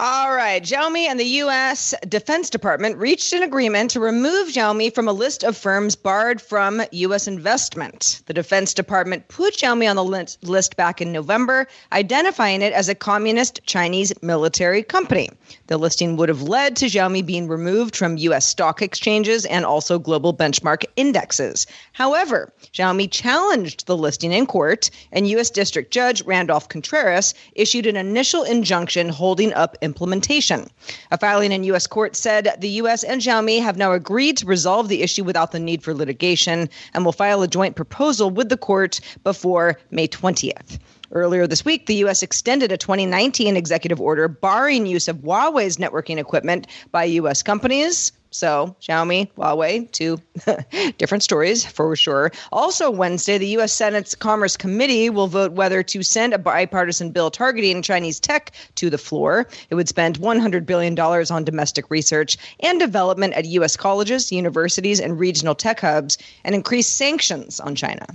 All 0.00 0.32
right. 0.32 0.62
Xiaomi 0.62 1.08
and 1.08 1.18
the 1.18 1.24
U.S. 1.24 1.92
Defense 2.08 2.50
Department 2.50 2.96
reached 2.98 3.32
an 3.32 3.42
agreement 3.42 3.90
to 3.90 3.98
remove 3.98 4.46
Xiaomi 4.46 4.94
from 4.94 5.08
a 5.08 5.12
list 5.12 5.42
of 5.42 5.56
firms 5.56 5.96
barred 5.96 6.40
from 6.40 6.80
U.S. 6.92 7.26
investment. 7.26 8.22
The 8.26 8.32
Defense 8.32 8.72
Department 8.72 9.26
put 9.26 9.56
Xiaomi 9.56 9.90
on 9.90 9.96
the 9.96 10.38
list 10.42 10.76
back 10.76 11.00
in 11.00 11.10
November, 11.10 11.66
identifying 11.92 12.62
it 12.62 12.72
as 12.72 12.88
a 12.88 12.94
communist 12.94 13.58
Chinese 13.66 14.12
military 14.22 14.84
company. 14.84 15.30
The 15.66 15.78
listing 15.78 16.16
would 16.16 16.28
have 16.28 16.42
led 16.42 16.76
to 16.76 16.86
Xiaomi 16.86 17.26
being 17.26 17.48
removed 17.48 17.96
from 17.96 18.18
U.S. 18.18 18.44
stock 18.44 18.80
exchanges 18.80 19.46
and 19.46 19.64
also 19.64 19.98
global 19.98 20.32
benchmark 20.32 20.84
indexes. 20.94 21.66
However, 21.92 22.52
Xiaomi 22.72 23.10
challenged 23.10 23.86
the 23.86 23.96
listing 23.96 24.30
in 24.30 24.46
court, 24.46 24.90
and 25.10 25.26
U.S. 25.30 25.50
District 25.50 25.92
Judge 25.92 26.24
Rudolph 26.24 26.68
Contreras 26.68 27.34
issued 27.54 27.86
an 27.86 27.96
initial 27.96 28.44
injunction 28.44 29.08
holding 29.08 29.52
up 29.54 29.76
implementation. 29.88 30.68
A 31.10 31.18
filing 31.18 31.50
in 31.50 31.64
U.S. 31.64 31.86
court 31.86 32.14
said 32.14 32.54
the 32.60 32.68
U.S. 32.82 33.02
and 33.02 33.20
Xiaomi 33.20 33.60
have 33.62 33.76
now 33.76 33.92
agreed 33.92 34.36
to 34.38 34.46
resolve 34.46 34.88
the 34.88 35.02
issue 35.02 35.24
without 35.24 35.52
the 35.52 35.58
need 35.58 35.82
for 35.82 35.94
litigation 35.94 36.68
and 36.92 37.04
will 37.04 37.12
file 37.12 37.42
a 37.42 37.48
joint 37.48 37.74
proposal 37.74 38.30
with 38.30 38.50
the 38.50 38.56
court 38.56 39.00
before 39.24 39.78
May 39.90 40.06
20th. 40.06 40.78
Earlier 41.10 41.46
this 41.46 41.64
week, 41.64 41.86
the 41.86 41.94
U.S. 42.04 42.22
extended 42.22 42.70
a 42.70 42.76
2019 42.76 43.56
executive 43.56 44.00
order 44.00 44.28
barring 44.28 44.84
use 44.84 45.08
of 45.08 45.16
Huawei's 45.18 45.78
networking 45.78 46.18
equipment 46.18 46.66
by 46.92 47.04
U.S. 47.04 47.42
companies. 47.42 48.12
So, 48.30 48.76
Xiaomi, 48.80 49.30
Huawei, 49.32 49.90
two 49.90 50.18
different 50.98 51.22
stories 51.22 51.64
for 51.64 51.96
sure. 51.96 52.30
Also, 52.52 52.90
Wednesday, 52.90 53.38
the 53.38 53.46
U.S. 53.48 53.72
Senate's 53.72 54.14
Commerce 54.14 54.56
Committee 54.56 55.08
will 55.08 55.28
vote 55.28 55.52
whether 55.52 55.82
to 55.82 56.02
send 56.02 56.34
a 56.34 56.38
bipartisan 56.38 57.10
bill 57.10 57.30
targeting 57.30 57.82
Chinese 57.82 58.20
tech 58.20 58.52
to 58.74 58.90
the 58.90 58.98
floor. 58.98 59.46
It 59.70 59.74
would 59.74 59.88
spend 59.88 60.18
$100 60.18 60.66
billion 60.66 60.98
on 60.98 61.44
domestic 61.44 61.90
research 61.90 62.36
and 62.60 62.78
development 62.78 63.34
at 63.34 63.46
U.S. 63.46 63.76
colleges, 63.76 64.30
universities, 64.30 65.00
and 65.00 65.18
regional 65.18 65.54
tech 65.54 65.80
hubs 65.80 66.18
and 66.44 66.54
increase 66.54 66.86
sanctions 66.86 67.60
on 67.60 67.74
China. 67.74 68.06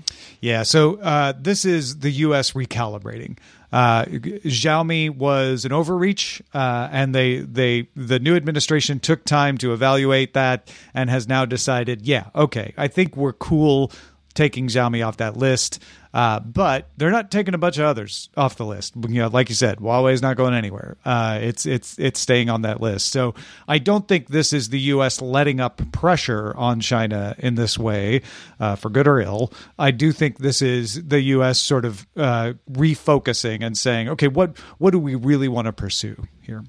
Yeah, 0.41 0.63
so 0.63 0.97
uh, 0.97 1.33
this 1.39 1.65
is 1.65 1.99
the 1.99 2.11
U.S. 2.11 2.51
recalibrating. 2.51 3.37
Uh, 3.73 4.05
Xiaomi 4.05 5.09
was 5.09 5.65
an 5.65 5.71
overreach, 5.71 6.43
uh, 6.53 6.89
and 6.91 7.15
they 7.15 7.39
they 7.39 7.87
the 7.95 8.19
new 8.19 8.35
administration 8.35 8.99
took 8.99 9.25
time 9.25 9.57
to 9.57 9.73
evaluate 9.73 10.35
that 10.35 10.71
and 10.93 11.09
has 11.09 11.27
now 11.27 11.43
decided, 11.43 12.03
yeah, 12.03 12.29
okay, 12.35 12.75
I 12.77 12.87
think 12.87 13.17
we're 13.17 13.33
cool 13.33 13.91
taking 14.35 14.67
Xiaomi 14.67 15.05
off 15.05 15.17
that 15.17 15.37
list. 15.37 15.81
Uh, 16.13 16.39
but 16.39 16.89
they're 16.97 17.09
not 17.09 17.31
taking 17.31 17.55
a 17.55 17.57
bunch 17.57 17.77
of 17.79 17.85
others 17.85 18.29
off 18.37 18.55
the 18.55 18.65
list. 18.65 18.93
You 18.95 19.21
know, 19.21 19.27
like 19.29 19.49
you 19.49 19.55
said, 19.55 19.79
Huawei 19.79 20.13
is 20.13 20.21
not 20.21 20.37
going 20.37 20.53
anywhere. 20.53 20.95
Uh, 21.03 21.39
it's 21.41 21.65
it's 21.65 21.97
it's 21.97 22.19
staying 22.19 22.51
on 22.51 22.61
that 22.61 22.79
list. 22.79 23.11
So 23.11 23.33
I 23.67 23.79
don't 23.79 24.07
think 24.07 24.27
this 24.27 24.53
is 24.53 24.69
the 24.69 24.79
U.S. 24.79 25.21
letting 25.21 25.59
up 25.59 25.81
pressure 25.91 26.53
on 26.55 26.81
China 26.81 27.35
in 27.39 27.55
this 27.55 27.79
way, 27.79 28.21
uh, 28.59 28.75
for 28.75 28.91
good 28.91 29.07
or 29.07 29.19
ill. 29.21 29.51
I 29.79 29.89
do 29.89 30.11
think 30.11 30.37
this 30.37 30.61
is 30.61 31.03
the 31.03 31.19
U.S. 31.21 31.59
sort 31.59 31.83
of 31.83 32.05
uh, 32.15 32.53
refocusing 32.71 33.63
and 33.65 33.75
saying, 33.75 34.09
okay, 34.09 34.27
what 34.27 34.59
what 34.77 34.91
do 34.91 34.99
we 34.99 35.15
really 35.15 35.47
want 35.47 35.65
to 35.65 35.73
pursue 35.73 36.27
here? 36.41 36.63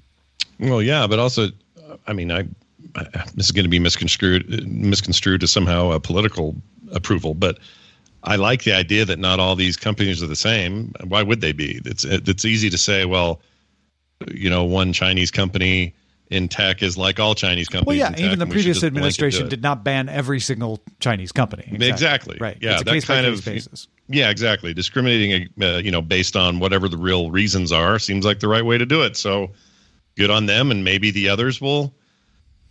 Well, 0.59 0.81
yeah, 0.81 1.05
but 1.05 1.19
also, 1.19 1.49
I 2.07 2.13
mean, 2.13 2.31
I 2.31 2.47
this 3.35 3.45
is 3.45 3.51
going 3.51 3.65
to 3.65 3.69
be 3.69 3.79
misconstrued 3.79 4.67
misconstrued 4.67 5.43
as 5.43 5.51
somehow 5.51 5.91
a 5.91 5.99
political 5.99 6.55
approval, 6.91 7.33
but 7.35 7.59
I 8.25 8.35
like 8.35 8.63
the 8.63 8.73
idea 8.73 9.05
that 9.05 9.19
not 9.19 9.39
all 9.39 9.55
these 9.55 9.77
companies 9.77 10.21
are 10.21 10.27
the 10.27 10.35
same. 10.35 10.93
Why 11.03 11.23
would 11.23 11.41
they 11.41 11.51
be? 11.51 11.79
It's 11.85 12.03
it's 12.03 12.43
easy 12.43 12.69
to 12.69 12.77
say, 12.77 13.05
well, 13.05 13.41
you 14.31 14.49
know, 14.49 14.63
one 14.63 14.93
Chinese 14.93 15.31
company 15.31 15.93
in 16.31 16.47
tech 16.47 16.81
is 16.81 16.97
like 16.97 17.19
all 17.19 17.35
Chinese 17.35 17.67
companies. 17.67 18.01
Well, 18.01 18.11
yeah, 18.11 18.25
even 18.25 18.39
the 18.39 18.47
previous 18.47 18.83
administration 18.83 19.47
did 19.47 19.61
not 19.61 19.83
ban 19.83 20.09
every 20.09 20.39
single 20.39 20.81
Chinese 20.99 21.31
company. 21.31 21.63
Exactly. 21.67 21.87
exactly. 21.87 22.37
Right. 22.39 22.57
Yeah, 22.59 22.81
that 22.81 23.03
kind 23.03 23.25
of 23.25 23.45
basis. 23.45 23.87
Yeah, 24.07 24.29
exactly. 24.29 24.73
Discriminating, 24.73 25.49
uh, 25.61 25.77
you 25.77 25.91
know, 25.91 26.01
based 26.01 26.35
on 26.35 26.59
whatever 26.59 26.87
the 26.89 26.97
real 26.97 27.31
reasons 27.31 27.71
are, 27.71 27.99
seems 27.99 28.25
like 28.25 28.39
the 28.39 28.47
right 28.47 28.65
way 28.65 28.77
to 28.77 28.85
do 28.85 29.03
it. 29.03 29.17
So, 29.17 29.51
good 30.17 30.31
on 30.31 30.45
them, 30.45 30.71
and 30.71 30.83
maybe 30.83 31.11
the 31.11 31.29
others 31.29 31.61
will 31.61 31.93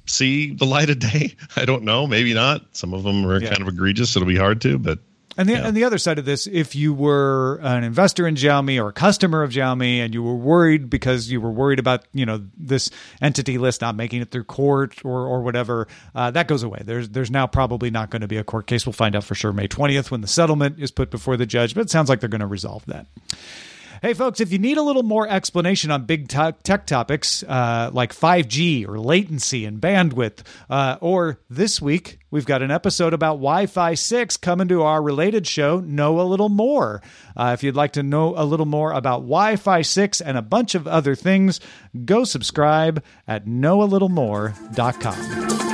see 0.07 0.53
the 0.53 0.67
light 0.67 0.91
of 0.91 0.99
day. 0.99 1.37
I 1.57 1.65
don't 1.65 1.85
know. 1.85 2.07
Maybe 2.07 2.35
not. 2.35 2.77
Some 2.77 2.93
of 2.93 3.05
them 3.05 3.25
are 3.27 3.41
yeah. 3.41 3.51
kind 3.51 3.63
of 3.63 3.69
egregious. 3.69 4.17
It'll 4.17 4.29
be 4.29 4.37
hard 4.37 4.61
to, 4.63 4.79
but 4.79 4.99
and 5.37 5.49
the, 5.49 5.55
yeah. 5.55 5.67
and 5.67 5.77
the 5.77 5.85
other 5.85 5.99
side 5.99 6.19
of 6.19 6.25
this, 6.25 6.47
if 6.47 6.75
you 6.75 6.95
were 6.95 7.59
an 7.63 7.85
investor 7.85 8.27
in 8.27 8.35
Xiaomi 8.35 8.83
or 8.83 8.89
a 8.89 8.93
customer 8.93 9.43
of 9.43 9.51
Xiaomi 9.51 9.99
and 9.99 10.15
you 10.15 10.23
were 10.23 10.35
worried 10.35 10.89
because 10.89 11.31
you 11.31 11.41
were 11.41 11.51
worried 11.51 11.79
about, 11.79 12.05
you 12.13 12.27
know, 12.27 12.45
this 12.57 12.91
entity 13.21 13.59
list 13.59 13.81
not 13.81 13.97
making 13.97 14.23
it 14.23 14.31
through 14.31 14.45
court 14.45 15.05
or, 15.05 15.27
or 15.27 15.43
whatever, 15.43 15.89
uh, 16.15 16.31
that 16.31 16.49
goes 16.49 16.63
away. 16.63 16.81
There's, 16.85 17.09
there's 17.09 17.31
now 17.31 17.47
probably 17.47 17.91
not 17.91 18.11
going 18.11 18.23
to 18.23 18.29
be 18.29 18.37
a 18.37 18.45
court 18.45 18.67
case. 18.67 18.87
We'll 18.87 18.93
find 18.93 19.17
out 19.17 19.25
for 19.25 19.35
sure 19.35 19.53
May 19.53 19.69
20th 19.69 20.11
when 20.11 20.21
the 20.21 20.29
settlement 20.29 20.79
is 20.79 20.91
put 20.91 21.11
before 21.11 21.37
the 21.37 21.47
judge, 21.47 21.75
but 21.75 21.83
it 21.83 21.91
sounds 21.91 22.09
like 22.09 22.21
they're 22.21 22.29
going 22.29 22.41
to 22.41 22.47
resolve 22.47 22.85
that. 22.87 23.07
Hey, 24.05 24.13
folks, 24.13 24.43
if 24.43 24.53
you 24.53 24.59
need 24.59 24.77
a 24.77 24.83
little 24.83 25.03
more 25.03 25.27
explanation 25.27 25.91
on 25.91 26.05
big 26.05 26.29
tech 26.29 26.85
topics 26.85 27.43
uh, 27.43 27.89
like 27.91 28.13
5G 28.13 28.87
or 28.87 29.01
latency 29.01 29.65
and 29.65 29.81
bandwidth, 29.81 30.43
uh, 30.69 30.99
or 31.01 31.41
this 31.49 31.81
week, 31.81 32.19
we've 32.31 32.45
got 32.45 32.61
an 32.61 32.71
episode 32.71 33.15
about 33.15 33.37
Wi 33.37 33.65
Fi 33.65 33.95
6 33.95 34.37
coming 34.37 34.69
to 34.69 34.83
our 34.83 35.01
related 35.01 35.47
show, 35.47 35.81
Know 35.81 36.21
a 36.21 36.29
Little 36.29 36.51
More. 36.51 37.01
Uh, 37.35 37.53
if 37.55 37.63
you'd 37.63 37.77
like 37.77 37.95
to 37.95 38.03
know 38.03 38.35
a 38.37 38.45
little 38.45 38.67
more 38.67 38.93
about 38.93 39.21
Wi 39.21 39.57
Fi 39.57 39.81
6 39.81 40.21
and 40.21 40.37
a 40.37 40.43
bunch 40.43 40.75
of 40.75 40.87
other 40.87 41.15
things, 41.15 41.59
go 42.05 42.25
subscribe 42.25 43.03
at 43.27 43.47
knowalittlemore.com. 43.47 45.74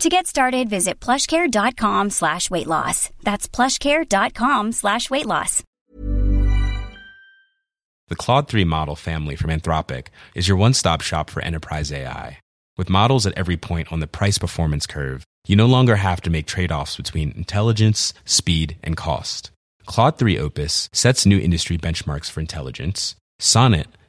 To 0.00 0.08
get 0.08 0.26
started, 0.26 0.68
visit 0.68 1.00
plushcare.com 1.00 2.10
slash 2.10 2.50
weight 2.50 2.66
loss. 2.66 3.10
That's 3.22 3.48
plushcare.com 3.48 4.72
slash 4.72 5.08
weight 5.08 5.26
loss. 5.26 5.62
The 8.08 8.16
Claude 8.16 8.48
3 8.48 8.64
model 8.64 8.96
family 8.96 9.34
from 9.34 9.50
Anthropic 9.50 10.08
is 10.34 10.46
your 10.46 10.58
one-stop 10.58 11.00
shop 11.00 11.30
for 11.30 11.40
enterprise 11.42 11.90
AI. 11.90 12.38
With 12.76 12.90
models 12.90 13.24
at 13.24 13.32
every 13.38 13.56
point 13.56 13.90
on 13.92 14.00
the 14.00 14.06
price-performance 14.06 14.86
curve, 14.86 15.24
you 15.46 15.56
no 15.56 15.66
longer 15.66 15.96
have 15.96 16.20
to 16.22 16.30
make 16.30 16.46
trade-offs 16.46 16.96
between 16.96 17.30
intelligence, 17.32 18.12
speed, 18.24 18.76
and 18.82 18.96
cost. 18.96 19.52
Claude 19.86 20.18
3 20.18 20.38
Opus 20.38 20.90
sets 20.92 21.24
new 21.24 21.38
industry 21.38 21.78
benchmarks 21.78 22.30
for 22.30 22.40
intelligence. 22.40 23.14
Sonnet 23.38 23.86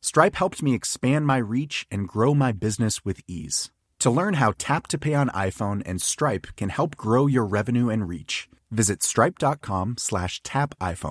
Stripe 0.00 0.36
helped 0.36 0.62
me 0.62 0.74
expand 0.74 1.26
my 1.26 1.38
reach 1.38 1.86
and 1.90 2.08
grow 2.08 2.34
my 2.34 2.52
business 2.52 3.04
with 3.04 3.20
ease. 3.26 3.70
To 4.00 4.10
learn 4.10 4.34
how 4.34 4.54
Tap 4.58 4.86
to 4.88 4.98
Pay 4.98 5.14
on 5.14 5.28
iPhone 5.30 5.82
and 5.84 6.00
Stripe 6.00 6.46
can 6.56 6.68
help 6.68 6.96
grow 6.96 7.26
your 7.26 7.44
revenue 7.44 7.88
and 7.88 8.08
reach, 8.08 8.48
Visit 8.70 9.02
stripe.com 9.02 9.96
slash 9.98 10.42
tap 10.42 10.74
iPhone. 10.80 11.10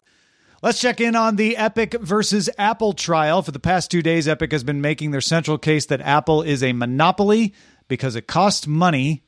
Let's 0.62 0.82
check 0.82 1.00
in 1.00 1.16
on 1.16 1.36
the 1.36 1.56
Epic 1.56 1.94
versus 2.00 2.50
Apple 2.58 2.94
trial. 2.94 3.42
For 3.42 3.52
the 3.52 3.60
past 3.60 3.92
two 3.92 4.02
days, 4.02 4.28
Epic 4.28 4.52
has 4.52 4.64
been 4.64 4.82
making 4.82 5.12
their 5.12 5.22
central 5.22 5.58
case 5.58 5.86
that 5.88 6.02
Apple 6.02 6.42
is 6.42 6.64
a 6.64 6.74
monopoly 6.74 7.54
because 7.88 8.16
it 8.16 8.28
costs 8.28 8.66
money 8.68 9.24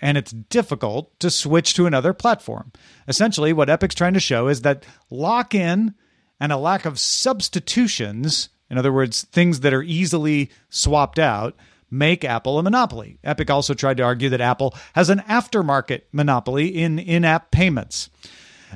and 0.00 0.16
it's 0.16 0.30
difficult 0.30 1.18
to 1.18 1.30
switch 1.30 1.74
to 1.74 1.86
another 1.86 2.12
platform. 2.12 2.72
Essentially, 3.08 3.52
what 3.52 3.68
Epic's 3.68 3.96
trying 3.96 4.14
to 4.14 4.20
show 4.20 4.46
is 4.46 4.62
that 4.62 4.86
lock 5.10 5.54
in 5.54 5.94
and 6.38 6.52
a 6.52 6.56
lack 6.56 6.84
of 6.84 7.00
substitutions, 7.00 8.48
in 8.70 8.78
other 8.78 8.92
words, 8.92 9.24
things 9.32 9.60
that 9.60 9.74
are 9.74 9.82
easily 9.82 10.50
swapped 10.68 11.18
out, 11.18 11.56
make 11.90 12.24
Apple 12.24 12.58
a 12.58 12.62
monopoly. 12.62 13.18
Epic 13.24 13.50
also 13.50 13.74
tried 13.74 13.96
to 13.96 14.02
argue 14.02 14.28
that 14.28 14.40
Apple 14.40 14.74
has 14.94 15.10
an 15.10 15.20
aftermarket 15.20 16.02
monopoly 16.12 16.68
in 16.68 16.98
in 16.98 17.24
app 17.24 17.50
payments. 17.50 18.08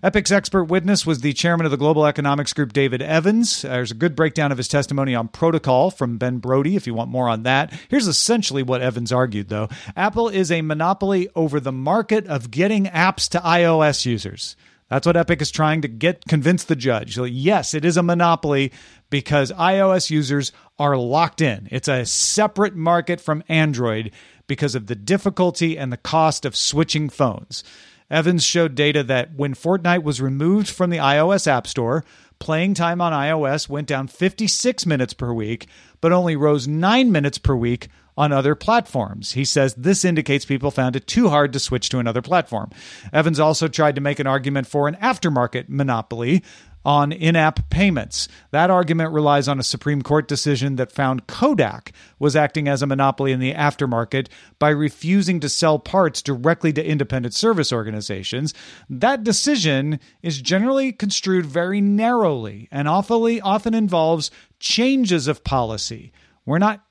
Epic's 0.03 0.33
expert 0.33 0.65
witness 0.65 1.07
was 1.07 1.21
the 1.21 1.33
chairman 1.33 1.67
of 1.67 1.71
the 1.71 1.79
Global 1.79 2.05
Economics 2.05 2.53
Group, 2.53 2.73
David 2.73 3.01
Evans. 3.01 3.63
There's 3.63 3.93
a 3.93 3.95
good 3.95 4.17
breakdown 4.17 4.51
of 4.51 4.59
his 4.59 4.67
testimony 4.67 5.15
on 5.15 5.29
protocol 5.29 5.93
from 5.93 6.19
Ben 6.19 6.39
Brody 6.39 6.75
if 6.75 6.87
you 6.87 6.95
want 6.95 7.11
more 7.11 7.29
on 7.29 7.45
that. 7.45 7.73
Here's 7.89 8.09
essentially 8.09 8.65
what 8.65 8.83
Evans 8.83 9.13
argued, 9.13 9.49
though 9.49 9.69
Apple 9.97 10.29
is 10.29 10.51
a 10.51 10.63
monopoly 10.63 11.29
over 11.37 11.61
the 11.61 11.73
market 11.73 12.27
of 12.27 12.51
getting 12.51 12.87
apps 12.87 13.29
to 13.31 13.39
iOS 13.39 14.05
users. 14.05 14.57
That's 14.89 15.07
what 15.07 15.17
Epic 15.17 15.41
is 15.41 15.51
trying 15.51 15.81
to 15.83 15.89
get 15.89 16.25
convince 16.27 16.65
the 16.65 16.77
judge. 16.77 17.17
Yes, 17.19 17.75
it 17.75 17.85
is 17.85 17.97
a 17.97 18.03
monopoly 18.03 18.73
because 19.11 19.51
iOS 19.53 20.11
users 20.11 20.53
are 20.79 20.97
locked 20.97 21.41
in. 21.41 21.69
It's 21.71 21.89
a 21.89 22.05
separate 22.05 22.77
market 22.77 23.21
from 23.21 23.43
Android 23.49 24.11
because 24.47 24.75
of 24.75 24.87
the 24.87 24.95
difficulty 24.95 25.79
and 25.79 25.93
the 25.93 25.97
cost 25.97 26.45
of 26.45 26.57
switching 26.57 27.09
phones. 27.09 27.65
Evans 28.11 28.45
showed 28.45 28.75
data 28.75 29.03
that 29.03 29.35
when 29.35 29.55
Fortnite 29.55 30.03
was 30.03 30.21
removed 30.21 30.69
from 30.69 30.91
the 30.91 30.99
iOS 30.99 31.47
App 31.47 31.67
Store, 31.67 32.05
playing 32.39 32.75
time 32.75 33.01
on 33.01 33.13
iOS 33.13 33.69
went 33.69 33.89
down 33.89 34.07
56 34.07 34.85
minutes 34.85 35.15
per 35.15 35.33
week, 35.33 35.67
but 36.01 36.13
only 36.13 36.37
rose 36.37 36.69
9 36.69 37.11
minutes 37.11 37.39
per 37.39 37.57
week 37.57 37.89
on 38.17 38.33
other 38.33 38.55
platforms. 38.55 39.33
He 39.33 39.45
says 39.45 39.75
this 39.75 40.05
indicates 40.05 40.45
people 40.45 40.71
found 40.71 40.97
it 40.97 41.07
too 41.07 41.29
hard 41.29 41.53
to 41.53 41.59
switch 41.59 41.89
to 41.91 41.99
another 41.99 42.23
platform. 42.23 42.71
Evans 43.13 43.41
also 43.41 43.69
tried 43.69 43.95
to 43.97 44.01
make 44.01 44.19
an 44.19 44.27
argument 44.27 44.67
for 44.67 44.89
an 44.89 44.97
aftermarket 44.97 45.69
monopoly 45.69 46.43
on 46.85 47.13
in 47.13 47.35
app 47.35 47.71
payments. 47.71 48.29
That 48.51 48.71
argument 48.71 49.13
relies 49.13 49.49
on 49.49 49.59
a 49.59 49.65
Supreme 49.65 50.03
Court 50.03 50.29
decision 50.29 50.77
that 50.77 50.93
found 50.93 51.27
Kodak 51.27 51.93
was 52.19 52.37
acting 52.37 52.69
as 52.69 52.83
a 52.83 52.87
monopoly 52.87 53.33
in 53.33 53.41
the 53.41 53.55
aftermarket 53.55 54.29
by 54.59 54.69
refusing 54.69 55.41
to 55.41 55.49
sell 55.49 55.79
parts 55.79 56.21
directly 56.21 56.73
to 56.75 56.85
independent 56.85 57.35
service 57.35 57.73
organizations. 57.73 58.53
That 58.91 59.25
decision 59.25 59.99
is 60.23 60.43
generally 60.43 60.93
construed 60.93 61.47
very 61.47 61.81
narrowly 61.81 62.69
and 62.71 62.87
awfully 62.87 63.41
often 63.41 63.75
involves 63.75 64.31
changes 64.61 65.27
of 65.27 65.43
policy. 65.43 66.13
We're 66.45 66.59
not 66.59 66.84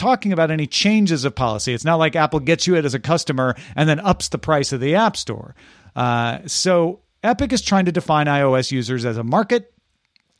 talking 0.00 0.32
about 0.32 0.50
any 0.50 0.66
changes 0.66 1.24
of 1.24 1.34
policy. 1.34 1.74
It's 1.74 1.84
not 1.84 1.96
like 1.96 2.16
Apple 2.16 2.40
gets 2.40 2.66
you 2.66 2.74
it 2.74 2.84
as 2.84 2.94
a 2.94 2.98
customer 2.98 3.54
and 3.76 3.88
then 3.88 4.00
ups 4.00 4.30
the 4.30 4.38
price 4.38 4.72
of 4.72 4.80
the 4.80 4.94
App 4.94 5.16
Store. 5.16 5.54
Uh, 5.94 6.38
so 6.46 7.00
Epic 7.22 7.52
is 7.52 7.60
trying 7.60 7.84
to 7.84 7.92
define 7.92 8.26
iOS 8.26 8.72
users 8.72 9.04
as 9.04 9.18
a 9.18 9.22
market 9.22 9.72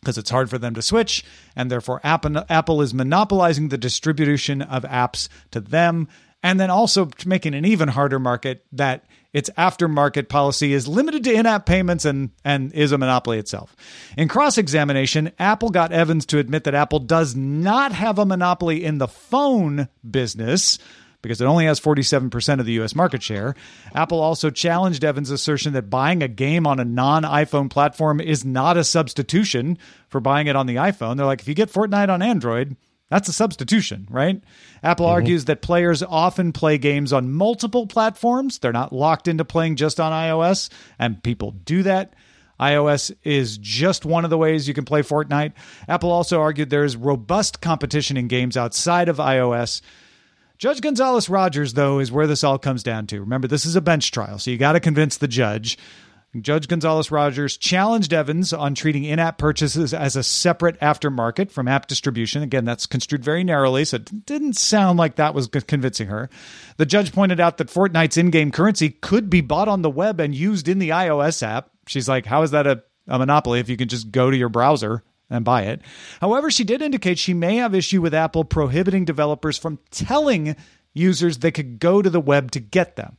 because 0.01 0.17
it's 0.17 0.31
hard 0.31 0.49
for 0.49 0.57
them 0.57 0.73
to 0.73 0.81
switch, 0.81 1.23
and 1.55 1.71
therefore 1.71 2.01
Apple 2.03 2.81
is 2.81 2.95
monopolizing 2.95 3.69
the 3.69 3.77
distribution 3.77 4.63
of 4.63 4.83
apps 4.85 5.29
to 5.51 5.61
them, 5.61 6.09
and 6.43 6.59
then 6.59 6.71
also 6.71 7.09
making 7.27 7.55
an 7.55 7.65
even 7.65 7.89
harder 7.89 8.19
market 8.19 8.65
that 8.73 9.05
its 9.33 9.51
aftermarket 9.51 10.29
policy 10.29 10.73
is 10.73 10.89
limited 10.89 11.23
to 11.25 11.33
in-app 11.33 11.67
payments 11.67 12.05
and 12.05 12.31
and 12.45 12.73
is 12.73 12.93
a 12.93 12.99
monopoly 12.99 13.39
itself. 13.39 13.77
In 14.17 14.29
cross-examination, 14.29 15.33
Apple 15.39 15.71
got 15.71 15.93
Evans 15.93 16.27
to 16.27 16.39
admit 16.39 16.65
that 16.65 16.75
Apple 16.75 16.99
does 16.99 17.37
not 17.37 17.93
have 17.93 18.19
a 18.19 18.27
monopoly 18.27 18.85
in 18.85 18.99
the 18.99 19.09
phone 19.09 19.89
business 20.09 20.79
because 21.23 21.41
it 21.41 21.45
only 21.45 21.67
has 21.67 21.81
47% 21.81 22.61
of 22.61 22.67
the 22.67 22.81
US 22.81 22.95
market 22.95 23.23
share. 23.23 23.55
Apple 23.95 24.21
also 24.21 24.51
challenged 24.51 25.05
Evans' 25.05 25.31
assertion 25.31 25.75
that 25.75 25.91
buying 25.91 26.23
a 26.23 26.29
game 26.29 26.67
on 26.67 26.81
a 26.81 26.85
non 26.85 27.23
iPhone 27.25 27.71
platform 27.71 28.21
is 28.21 28.45
not 28.45 28.77
a 28.77 28.85
substitution 28.85 29.79
for 30.09 30.21
buying 30.21 30.47
it 30.47 30.57
on 30.57 30.67
the 30.67 30.77
iPhone. 30.77 31.17
They're 31.17 31.27
like, 31.27 31.41
if 31.41 31.49
you 31.49 31.55
get 31.55 31.71
Fortnite 31.71 32.09
on 32.09 32.23
Android, 32.23 32.77
that's 33.11 33.29
a 33.29 33.33
substitution, 33.33 34.07
right? 34.09 34.43
Apple 34.83 35.05
mm-hmm. 35.05 35.15
argues 35.15 35.45
that 35.47 35.61
players 35.61 36.03
often 36.03 36.53
play 36.53 36.79
games 36.79 37.13
on 37.13 37.31
multiple 37.31 37.87
platforms. 37.87 38.59
They're 38.59 38.73
not 38.73 38.93
locked 38.93 39.29
into 39.29 39.45
playing 39.45 39.77
just 39.77 40.01
on 40.01 40.13
iOS, 40.13 40.71
and 40.99 41.23
people 41.23 41.51
do 41.51 41.83
that. 41.83 42.15
iOS 42.59 43.15
is 43.25 43.59
just 43.59 44.07
one 44.07 44.25
of 44.25 44.31
the 44.31 44.39
ways 44.39 44.69
you 44.69 44.75
can 44.75 44.85
play 44.85 45.03
Fortnite. 45.03 45.53
Apple 45.89 46.11
also 46.13 46.41
argued 46.41 46.71
there 46.71 46.85
is 46.85 46.97
robust 46.97 47.61
competition 47.61 48.17
in 48.17 48.29
games 48.29 48.57
outside 48.57 49.09
of 49.09 49.17
iOS. 49.17 49.83
Judge 50.57 50.81
Gonzalez 50.81 51.29
Rogers, 51.29 51.73
though, 51.73 51.99
is 51.99 52.13
where 52.13 52.27
this 52.27 52.45
all 52.45 52.59
comes 52.59 52.83
down 52.83 53.07
to. 53.09 53.21
Remember, 53.21 53.49
this 53.49 53.65
is 53.67 53.77
a 53.77 53.81
bench 53.81 54.13
trial, 54.13 54.39
so 54.39 54.51
you 54.51 54.59
got 54.59 54.73
to 54.73 54.81
convince 54.81 55.17
the 55.17 55.27
judge. 55.27 55.79
Judge 56.39 56.69
Gonzalez 56.69 57.11
Rogers 57.11 57.57
challenged 57.57 58.13
Evans 58.13 58.53
on 58.53 58.77
treating 58.77 59.03
in 59.03 59.19
app 59.19 59.37
purchases 59.37 59.93
as 59.93 60.15
a 60.15 60.23
separate 60.23 60.79
aftermarket 60.79 61.51
from 61.51 61.67
app 61.67 61.89
distribution. 61.89 62.43
Again, 62.43 62.65
that's 62.65 62.87
construed 62.87 63.25
very 63.25 63.43
narrowly, 63.43 63.85
so 63.85 63.97
it 63.97 64.27
didn't 64.27 64.57
sound 64.57 64.97
like 64.97 65.17
that 65.17 65.35
was 65.35 65.49
convincing 65.49 66.07
her. 66.07 66.31
The 66.77 66.87
judge 66.87 67.13
pointed 67.13 67.41
out 67.41 67.57
that 67.59 67.67
Fortnite's 67.67 68.17
in 68.17 68.31
game 68.31 68.53
currency 68.53 68.91
could 68.91 69.29
be 69.29 69.41
bought 69.41 69.67
on 69.67 69.83
the 69.83 69.91
web 69.91 70.21
and 70.21 70.33
used 70.33 70.69
in 70.69 70.79
the 70.79 70.91
iOS 70.91 71.43
app. 71.43 71.71
She's 71.89 72.09
like, 72.09 72.27
How 72.27 72.43
is 72.43 72.53
that 72.53 72.67
a, 72.67 72.85
a 73.09 73.19
monopoly 73.19 73.59
if 73.59 73.69
you 73.69 73.77
can 73.77 73.89
just 73.89 74.13
go 74.13 74.31
to 74.31 74.37
your 74.37 74.49
browser 74.49 75.03
and 75.31 75.45
buy 75.45 75.63
it. 75.63 75.81
However, 76.21 76.51
she 76.51 76.65
did 76.65 76.83
indicate 76.83 77.19
she 77.19 77.35
may 77.35 77.57
have 77.57 77.75
issue 77.75 78.03
with 78.03 78.13
Apple 78.13 78.45
prohibiting 78.45 79.05
developers 79.05 79.57
from 79.57 79.79
telling 79.91 80.57
users 80.93 81.39
they 81.39 81.53
could 81.53 81.79
go 81.79 82.03
to 82.03 82.11
the 82.11 82.21
web 82.21 82.51
to 82.51 82.61
get 82.61 82.97
them. 82.97 83.17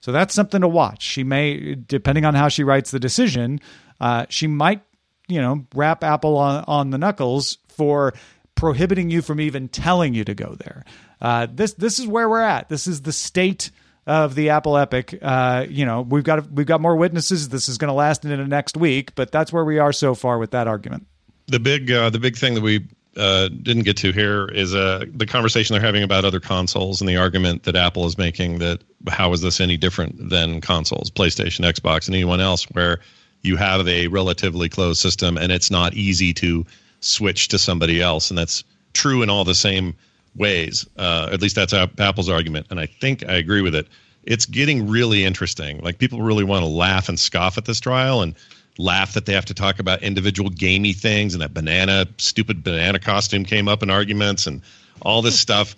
So 0.00 0.12
that's 0.12 0.34
something 0.34 0.60
to 0.60 0.68
watch. 0.68 1.02
She 1.02 1.24
may, 1.24 1.74
depending 1.74 2.24
on 2.24 2.34
how 2.34 2.48
she 2.48 2.64
writes 2.64 2.90
the 2.90 3.00
decision, 3.00 3.60
uh, 4.00 4.26
she 4.28 4.46
might, 4.46 4.82
you 5.28 5.40
know, 5.40 5.66
wrap 5.74 6.04
Apple 6.04 6.36
on, 6.36 6.64
on 6.66 6.90
the 6.90 6.98
knuckles 6.98 7.58
for 7.68 8.14
prohibiting 8.54 9.10
you 9.10 9.22
from 9.22 9.40
even 9.40 9.68
telling 9.68 10.14
you 10.14 10.24
to 10.24 10.34
go 10.34 10.56
there. 10.58 10.84
Uh, 11.20 11.46
this 11.52 11.74
this 11.74 11.98
is 11.98 12.06
where 12.06 12.28
we're 12.28 12.40
at. 12.40 12.68
This 12.68 12.86
is 12.86 13.02
the 13.02 13.12
state 13.12 13.70
of 14.06 14.34
the 14.34 14.50
Apple 14.50 14.76
Epic. 14.76 15.18
Uh, 15.20 15.66
you 15.68 15.84
know, 15.84 16.02
we've 16.02 16.24
got 16.24 16.50
we've 16.50 16.66
got 16.66 16.80
more 16.80 16.96
witnesses. 16.96 17.48
This 17.48 17.68
is 17.68 17.76
going 17.76 17.88
to 17.88 17.94
last 17.94 18.24
into 18.24 18.46
next 18.46 18.76
week, 18.76 19.14
but 19.14 19.32
that's 19.32 19.52
where 19.52 19.64
we 19.64 19.78
are 19.78 19.92
so 19.92 20.14
far 20.14 20.38
with 20.38 20.52
that 20.52 20.68
argument 20.68 21.06
the 21.48 21.58
big 21.58 21.90
uh, 21.90 22.10
the 22.10 22.18
big 22.18 22.36
thing 22.36 22.54
that 22.54 22.60
we 22.60 22.86
uh, 23.16 23.48
didn't 23.48 23.82
get 23.82 23.96
to 23.98 24.12
here 24.12 24.46
is 24.46 24.74
uh, 24.74 25.04
the 25.12 25.26
conversation 25.26 25.74
they're 25.74 25.82
having 25.82 26.02
about 26.02 26.24
other 26.24 26.40
consoles 26.40 27.00
and 27.00 27.08
the 27.08 27.16
argument 27.16 27.64
that 27.64 27.74
Apple 27.74 28.06
is 28.06 28.16
making 28.16 28.58
that 28.58 28.80
how 29.08 29.32
is 29.32 29.40
this 29.40 29.60
any 29.60 29.76
different 29.76 30.30
than 30.30 30.60
consoles, 30.60 31.10
PlayStation, 31.10 31.64
Xbox, 31.64 32.06
and 32.06 32.14
anyone 32.14 32.40
else, 32.40 32.64
where 32.72 33.00
you 33.42 33.56
have 33.56 33.86
a 33.88 34.06
relatively 34.08 34.68
closed 34.68 35.00
system 35.00 35.36
and 35.36 35.50
it's 35.50 35.70
not 35.70 35.94
easy 35.94 36.32
to 36.34 36.64
switch 37.00 37.48
to 37.48 37.58
somebody 37.58 38.00
else, 38.00 38.30
and 38.30 38.38
that's 38.38 38.64
true 38.92 39.22
in 39.22 39.30
all 39.30 39.44
the 39.44 39.54
same 39.54 39.94
ways. 40.36 40.86
Uh, 40.96 41.28
at 41.32 41.40
least 41.40 41.56
that's 41.56 41.72
Apple's 41.72 42.28
argument, 42.28 42.66
and 42.70 42.80
I 42.80 42.86
think 42.86 43.28
I 43.28 43.34
agree 43.34 43.62
with 43.62 43.74
it. 43.74 43.88
It's 44.24 44.46
getting 44.46 44.88
really 44.88 45.24
interesting. 45.24 45.80
Like 45.80 45.98
people 45.98 46.22
really 46.22 46.44
want 46.44 46.62
to 46.62 46.68
laugh 46.68 47.08
and 47.08 47.18
scoff 47.18 47.56
at 47.56 47.64
this 47.64 47.80
trial 47.80 48.22
and 48.22 48.34
laugh 48.78 49.14
that 49.14 49.26
they 49.26 49.32
have 49.32 49.44
to 49.44 49.54
talk 49.54 49.80
about 49.80 50.02
individual 50.02 50.50
gamey 50.50 50.92
things 50.92 51.34
and 51.34 51.42
that 51.42 51.52
banana 51.52 52.06
stupid 52.16 52.62
banana 52.62 52.98
costume 52.98 53.44
came 53.44 53.68
up 53.68 53.82
in 53.82 53.90
arguments 53.90 54.46
and 54.46 54.62
all 55.02 55.20
this 55.20 55.38
stuff. 55.46 55.76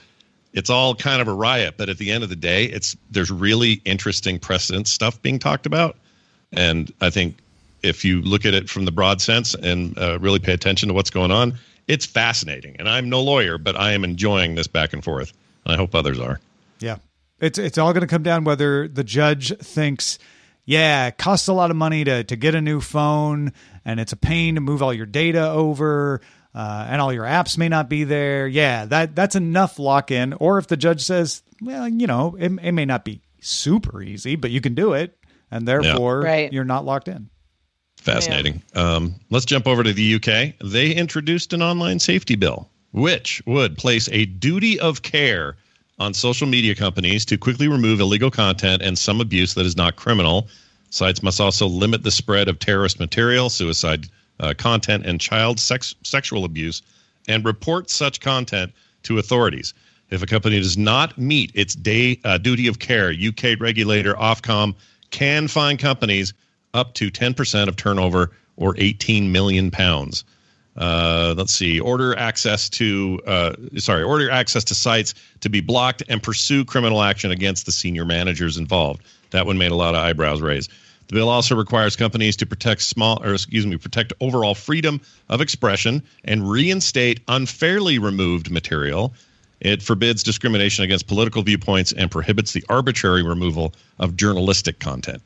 It's 0.53 0.69
all 0.69 0.95
kind 0.95 1.21
of 1.21 1.29
a 1.29 1.33
riot 1.33 1.75
but 1.77 1.89
at 1.89 1.99
the 1.99 2.11
end 2.13 2.23
of 2.23 2.31
the 2.31 2.37
day 2.37 2.65
it's 2.67 2.97
there's 3.11 3.31
really 3.31 3.81
interesting 3.85 4.39
precedent 4.39 4.87
stuff 4.87 5.21
being 5.23 5.39
talked 5.39 5.67
about. 5.67 5.97
And 6.53 6.93
i 7.01 7.11
think 7.11 7.37
if 7.83 8.05
you 8.05 8.21
look 8.21 8.45
at 8.45 8.53
it 8.53 8.69
from 8.69 8.85
the 8.85 8.93
broad 8.93 9.21
sense 9.23 9.55
and 9.55 9.99
uh, 9.99 10.19
really 10.21 10.39
pay 10.39 10.53
attention 10.53 10.89
to 10.89 10.95
what's 10.95 11.11
going 11.11 11.31
on 11.31 11.59
it's 11.89 12.07
fascinating. 12.07 12.77
And 12.79 12.89
i'm 12.89 13.09
no 13.09 13.23
lawyer 13.23 13.57
but 13.57 13.77
i 13.77 13.93
am 13.93 14.05
enjoying 14.05 14.55
this 14.55 14.67
back 14.67 14.93
and 14.93 15.03
forth. 15.03 15.33
And 15.65 15.73
i 15.73 15.77
hope 15.77 15.95
others 15.95 16.21
are. 16.21 16.39
Yeah. 16.81 16.97
It's 17.41 17.59
it's 17.59 17.79
all 17.79 17.93
going 17.95 18.03
to 18.03 18.07
come 18.07 18.23
down 18.23 18.45
whether 18.45 18.87
the 18.87 19.05
judge 19.05 19.57
thinks 19.59 20.19
yeah, 20.71 21.09
it 21.09 21.19
costs 21.19 21.49
a 21.49 21.53
lot 21.53 21.73
of 21.73 21.77
money 21.77 22.05
to, 22.05 22.23
to 22.23 22.37
get 22.37 22.55
a 22.55 22.61
new 22.61 22.81
phone, 22.81 23.53
and 23.85 23.99
it's 23.99 24.13
a 24.13 24.17
pain 24.17 24.55
to 24.55 24.61
move 24.61 24.85
all 24.85 24.95
your 24.95 25.05
data 25.05 25.51
over, 25.51 26.21
uh, 26.55 26.87
and 26.89 27.01
all 27.01 27.13
your 27.13 27.25
apps 27.25 27.59
may 27.59 27.69
not 27.69 27.89
be 27.89 28.05
there. 28.05 28.47
Yeah, 28.47 28.85
that 28.85 29.17
that's 29.17 29.35
enough 29.35 29.81
lock 29.81 30.13
in. 30.13 30.33
Or 30.35 30.59
if 30.59 30.69
the 30.69 30.77
judge 30.77 31.03
says, 31.03 31.43
well, 31.61 31.89
you 31.89 32.07
know, 32.07 32.37
it, 32.39 32.53
it 32.63 32.71
may 32.71 32.85
not 32.85 33.05
be 33.05 33.21
super 33.41 34.01
easy, 34.01 34.37
but 34.37 34.53
you 34.53 34.61
can 34.61 34.77
do 34.77 34.93
it, 34.93 35.19
and 35.51 35.67
therefore 35.67 36.23
yeah. 36.23 36.29
right. 36.29 36.53
you're 36.53 36.63
not 36.63 36.85
locked 36.85 37.09
in. 37.09 37.31
Fascinating. 37.97 38.63
Yeah. 38.73 38.95
Um, 38.95 39.17
let's 39.29 39.47
jump 39.47 39.67
over 39.67 39.83
to 39.83 39.93
the 39.93 40.15
UK. 40.15 40.55
They 40.65 40.93
introduced 40.93 41.53
an 41.53 41.63
online 41.63 41.99
safety 41.99 42.37
bill, 42.37 42.71
which 42.93 43.43
would 43.45 43.77
place 43.77 44.09
a 44.13 44.25
duty 44.25 44.79
of 44.79 45.03
care 45.03 45.57
on 46.01 46.13
social 46.13 46.49
media 46.49 46.75
companies 46.75 47.25
to 47.27 47.39
quickly 47.39 47.69
remove 47.69 48.01
illegal 48.01 48.31
content 48.31 48.83
and 48.83 48.99
some 48.99 49.21
abuse 49.21 49.55
that 49.55 49.65
is 49.65 49.77
not 49.77 49.95
criminal 49.95 50.49
Sites 50.91 51.23
must 51.23 51.41
also 51.41 51.69
limit 51.69 52.03
the 52.03 52.11
spread 52.11 52.49
of 52.49 52.59
terrorist 52.59 52.99
material, 52.99 53.49
suicide 53.49 54.09
uh, 54.41 54.55
content, 54.59 55.07
and 55.07 55.21
child 55.21 55.61
sex, 55.61 55.95
sexual 56.03 56.45
abuse, 56.45 56.83
and 57.29 57.45
report 57.45 57.89
such 57.89 58.21
content 58.21 58.73
to 59.05 59.19
authorities. 59.19 59.73
If 60.11 60.23
a 60.23 60.27
company 60.27 60.59
does 60.59 60.77
not 60.77 61.17
meet 61.17 61.53
its 61.55 61.77
day, 61.77 62.19
uh, 62.25 62.39
duty 62.39 62.67
of 62.67 62.81
care, 62.81 63.13
UK 63.13 63.61
regulator 63.61 64.15
Ofcom 64.15 64.75
can 65.11 65.47
fine 65.47 65.77
companies 65.77 66.35
up 66.75 66.95
to 66.95 67.11
10% 67.11 67.69
of 67.69 67.77
turnover 67.77 68.33
or 68.57 68.75
18 68.77 69.31
million 69.31 69.71
pounds. 69.71 70.25
Uh, 70.77 71.35
let's 71.37 71.53
see, 71.53 71.81
order 71.81 72.17
access 72.17 72.69
to 72.69 73.21
uh, 73.27 73.53
sorry, 73.77 74.03
order 74.03 74.31
access 74.31 74.65
to 74.65 74.75
sites 74.75 75.15
to 75.41 75.51
be 75.51 75.61
blocked 75.61 76.03
and 76.09 76.23
pursue 76.23 76.65
criminal 76.65 77.03
action 77.03 77.31
against 77.31 77.67
the 77.67 77.73
senior 77.73 78.05
managers 78.05 78.57
involved. 78.57 79.03
That 79.31 79.47
one 79.47 79.59
made 79.59 79.73
a 79.73 79.77
lot 79.77 79.95
of 79.95 80.01
eyebrows 80.01 80.41
raise. 80.41 80.69
The 81.09 81.15
bill 81.15 81.29
also 81.29 81.57
requires 81.57 81.97
companies 81.97 82.37
to 82.37 82.47
protect 82.47 82.83
small, 82.83 83.21
or 83.25 83.35
excuse 83.35 83.67
me, 83.67 83.77
protect 83.79 84.13
overall 84.21 84.55
freedom 84.55 85.01
of 85.29 85.41
expression 85.41 86.05
and 86.25 86.49
reinstate 86.49 87.21
unfairly 87.27 87.99
removed 87.99 88.49
material. 88.49 89.13
It 89.61 89.83
forbids 89.83 90.23
discrimination 90.23 90.85
against 90.85 91.09
political 91.09 91.43
viewpoints 91.43 91.91
and 91.93 92.13
prohibits 92.13 92.53
the 92.53 92.65
arbitrary 92.69 93.25
removal 93.25 93.75
of 93.99 94.17
journalistic 94.17 94.79
content. 94.79 95.21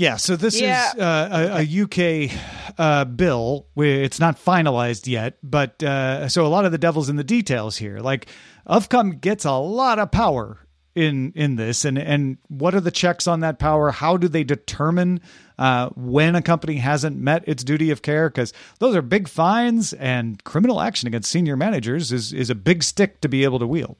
Yeah, 0.00 0.16
so 0.16 0.34
this 0.34 0.58
yeah. 0.58 0.92
is 0.92 0.98
uh, 0.98 1.58
a, 1.58 1.62
a, 1.62 1.82
UK 1.82 2.32
uh, 2.78 3.04
bill. 3.04 3.66
It's 3.76 4.18
not 4.18 4.42
finalized 4.42 5.06
yet, 5.06 5.36
but 5.42 5.82
uh, 5.82 6.30
so 6.30 6.46
a 6.46 6.48
lot 6.48 6.64
of 6.64 6.72
the 6.72 6.78
devil's 6.78 7.10
in 7.10 7.16
the 7.16 7.24
details 7.24 7.76
here. 7.76 7.98
Like, 7.98 8.26
Ofcom 8.66 9.20
gets 9.20 9.44
a 9.44 9.52
lot 9.52 9.98
of 9.98 10.10
power 10.10 10.66
in 10.94 11.32
in 11.36 11.56
this, 11.56 11.84
and 11.84 11.98
and 11.98 12.38
what 12.48 12.74
are 12.74 12.80
the 12.80 12.90
checks 12.90 13.26
on 13.26 13.40
that 13.40 13.58
power? 13.58 13.90
How 13.90 14.16
do 14.16 14.26
they 14.26 14.42
determine 14.42 15.20
uh, 15.58 15.90
when 15.90 16.34
a 16.34 16.40
company 16.40 16.76
hasn't 16.76 17.18
met 17.18 17.46
its 17.46 17.62
duty 17.62 17.90
of 17.90 18.00
care? 18.00 18.30
Because 18.30 18.54
those 18.78 18.96
are 18.96 19.02
big 19.02 19.28
fines, 19.28 19.92
and 19.92 20.42
criminal 20.44 20.80
action 20.80 21.08
against 21.08 21.30
senior 21.30 21.58
managers 21.58 22.10
is 22.10 22.32
is 22.32 22.48
a 22.48 22.54
big 22.54 22.82
stick 22.82 23.20
to 23.20 23.28
be 23.28 23.44
able 23.44 23.58
to 23.58 23.66
wield. 23.66 23.98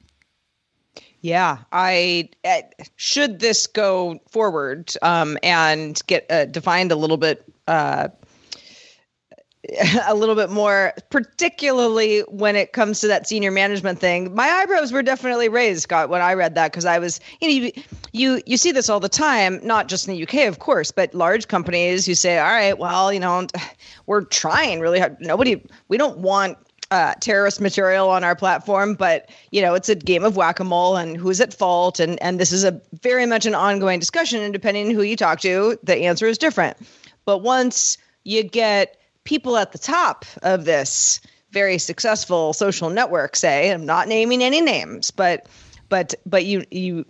Yeah, 1.21 1.59
I 1.71 2.29
uh, 2.43 2.61
should 2.95 3.39
this 3.39 3.67
go 3.67 4.19
forward 4.27 4.91
um, 5.03 5.37
and 5.43 5.99
get 6.07 6.25
uh, 6.31 6.45
defined 6.45 6.91
a 6.91 6.95
little 6.95 7.17
bit. 7.17 7.43
Uh, 7.67 8.09
a 10.07 10.15
little 10.15 10.33
bit 10.35 10.49
more, 10.49 10.91
particularly 11.11 12.21
when 12.21 12.55
it 12.55 12.73
comes 12.73 12.99
to 12.99 13.07
that 13.07 13.27
senior 13.27 13.51
management 13.51 13.99
thing. 13.99 14.33
My 14.33 14.47
eyebrows 14.47 14.91
were 14.91 15.03
definitely 15.03 15.49
raised, 15.49 15.83
Scott, 15.83 16.09
when 16.09 16.19
I 16.19 16.33
read 16.33 16.55
that 16.55 16.71
because 16.71 16.85
I 16.85 16.97
was, 16.97 17.19
you 17.39 17.47
know, 17.47 17.53
you, 17.53 17.83
you 18.11 18.41
you 18.47 18.57
see 18.57 18.71
this 18.71 18.89
all 18.89 18.99
the 18.99 19.07
time, 19.07 19.59
not 19.63 19.87
just 19.87 20.07
in 20.07 20.15
the 20.15 20.23
UK, 20.23 20.47
of 20.47 20.57
course, 20.57 20.91
but 20.91 21.13
large 21.13 21.47
companies 21.47 22.07
who 22.07 22.15
say, 22.15 22.39
"All 22.39 22.49
right, 22.49 22.77
well, 22.77 23.13
you 23.13 23.19
know, 23.19 23.45
we're 24.07 24.23
trying 24.23 24.79
really 24.79 24.99
hard. 24.99 25.17
Nobody, 25.19 25.63
we 25.89 25.97
don't 25.97 26.17
want 26.17 26.57
uh, 26.91 27.13
terrorist 27.21 27.61
material 27.61 28.09
on 28.09 28.23
our 28.23 28.35
platform, 28.35 28.93
but 28.93 29.29
you 29.51 29.61
know 29.61 29.73
it's 29.73 29.89
a 29.89 29.95
game 29.95 30.23
of 30.23 30.35
whack 30.35 30.59
a 30.59 30.63
mole 30.63 30.97
and 30.97 31.17
who's 31.17 31.41
at 31.41 31.53
fault, 31.53 31.99
and 31.99 32.21
and 32.21 32.39
this 32.39 32.51
is 32.51 32.63
a 32.63 32.79
very 33.01 33.25
much 33.25 33.45
an 33.45 33.55
ongoing 33.55 33.99
discussion. 33.99 34.41
And 34.41 34.53
depending 34.53 34.87
on 34.87 34.93
who 34.93 35.01
you 35.01 35.15
talk 35.15 35.39
to, 35.39 35.79
the 35.83 35.95
answer 35.95 36.27
is 36.27 36.37
different. 36.37 36.77
But 37.25 37.39
once 37.39 37.97
you 38.25 38.43
get 38.43 38.97
people 39.23 39.57
at 39.57 39.71
the 39.71 39.77
top 39.77 40.25
of 40.43 40.65
this 40.65 41.21
very 41.51 41.77
successful 41.77 42.53
social 42.53 42.89
network, 42.89 43.35
say, 43.35 43.71
I'm 43.71 43.85
not 43.85 44.07
naming 44.07 44.43
any 44.43 44.61
names, 44.61 45.11
but 45.11 45.47
but 45.87 46.13
but 46.25 46.45
you 46.45 46.65
you 46.71 47.05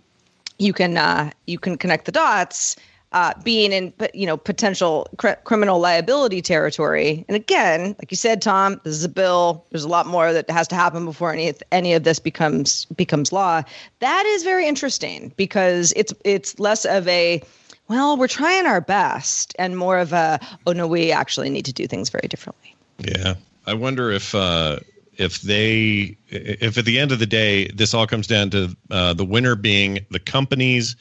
you 0.58 0.72
can 0.72 0.96
uh, 0.96 1.30
you 1.46 1.58
can 1.58 1.76
connect 1.76 2.04
the 2.04 2.12
dots 2.12 2.76
uh, 3.12 3.34
being 3.42 3.72
in 3.72 3.92
you 4.14 4.26
know 4.26 4.36
potential 4.36 5.08
cr- 5.16 5.40
criminal 5.44 5.78
liability 5.78 6.42
territory. 6.42 7.24
And 7.28 7.36
again, 7.36 7.94
like 7.98 8.10
you 8.10 8.16
said, 8.16 8.42
Tom, 8.42 8.80
this 8.84 8.94
is 8.94 9.04
a 9.04 9.08
bill. 9.08 9.64
There's 9.70 9.84
a 9.84 9.88
lot 9.88 10.06
more 10.06 10.32
that 10.32 10.50
has 10.50 10.68
to 10.68 10.74
happen 10.74 11.04
before 11.04 11.32
any 11.32 11.52
any 11.70 11.92
of 11.94 12.04
this 12.04 12.18
becomes 12.18 12.86
becomes 12.86 13.32
law. 13.32 13.62
That 14.00 14.26
is 14.26 14.42
very 14.42 14.66
interesting 14.66 15.32
because 15.36 15.92
it's 15.96 16.12
it's 16.24 16.58
less 16.58 16.84
of 16.84 17.06
a 17.08 17.42
well, 17.88 18.16
we're 18.16 18.28
trying 18.28 18.66
our 18.66 18.80
best, 18.80 19.54
and 19.58 19.76
more 19.76 19.98
of 19.98 20.12
a 20.12 20.40
oh 20.66 20.72
no, 20.72 20.86
we 20.86 21.12
actually 21.12 21.50
need 21.50 21.66
to 21.66 21.72
do 21.72 21.86
things 21.86 22.10
very 22.10 22.28
differently. 22.28 22.74
Yeah, 22.98 23.34
I 23.66 23.74
wonder 23.74 24.10
if. 24.10 24.34
Uh 24.34 24.78
if 25.18 25.42
they 25.42 26.16
if 26.30 26.78
at 26.78 26.86
the 26.86 26.98
end 26.98 27.12
of 27.12 27.18
the 27.18 27.26
day 27.26 27.68
this 27.68 27.92
all 27.92 28.06
comes 28.06 28.26
down 28.26 28.48
to 28.48 28.74
uh, 28.90 29.12
the 29.12 29.26
winner 29.26 29.54
being 29.54 29.98
the 30.10 30.18
companies 30.18 30.96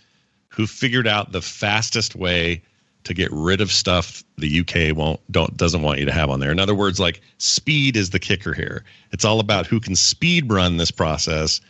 who 0.51 0.67
figured 0.67 1.07
out 1.07 1.31
the 1.31 1.41
fastest 1.41 2.15
way 2.15 2.61
to 3.03 3.13
get 3.13 3.29
rid 3.31 3.61
of 3.61 3.71
stuff 3.71 4.23
the 4.37 4.59
UK 4.59 4.95
won't 4.95 5.19
don't 5.31 5.57
doesn't 5.57 5.81
want 5.81 5.99
you 5.99 6.05
to 6.05 6.11
have 6.11 6.29
on 6.29 6.39
there. 6.39 6.51
In 6.51 6.59
other 6.59 6.75
words, 6.75 6.99
like 6.99 7.21
speed 7.39 7.97
is 7.97 8.11
the 8.11 8.19
kicker 8.19 8.53
here. 8.53 8.83
It's 9.11 9.25
all 9.25 9.39
about 9.39 9.65
who 9.65 9.79
can 9.79 9.95
speed 9.95 10.51
run 10.51 10.77
this 10.77 10.91
process 10.91 11.61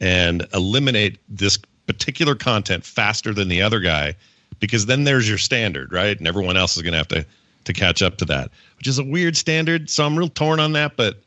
and 0.00 0.46
eliminate 0.52 1.18
this 1.28 1.58
particular 1.86 2.34
content 2.34 2.84
faster 2.84 3.32
than 3.32 3.48
the 3.48 3.62
other 3.62 3.80
guy 3.80 4.14
because 4.58 4.86
then 4.86 5.04
there's 5.04 5.28
your 5.28 5.38
standard, 5.38 5.92
right? 5.92 6.18
And 6.18 6.26
everyone 6.26 6.56
else 6.56 6.76
is 6.76 6.82
going 6.82 6.92
to 6.92 6.98
have 6.98 7.08
to 7.08 7.26
to 7.64 7.72
catch 7.74 8.02
up 8.02 8.16
to 8.16 8.24
that, 8.24 8.50
which 8.78 8.86
is 8.86 8.98
a 8.98 9.04
weird 9.04 9.36
standard. 9.36 9.90
So 9.90 10.04
I'm 10.04 10.18
real 10.18 10.30
torn 10.30 10.60
on 10.60 10.72
that, 10.72 10.96
but 10.96 11.22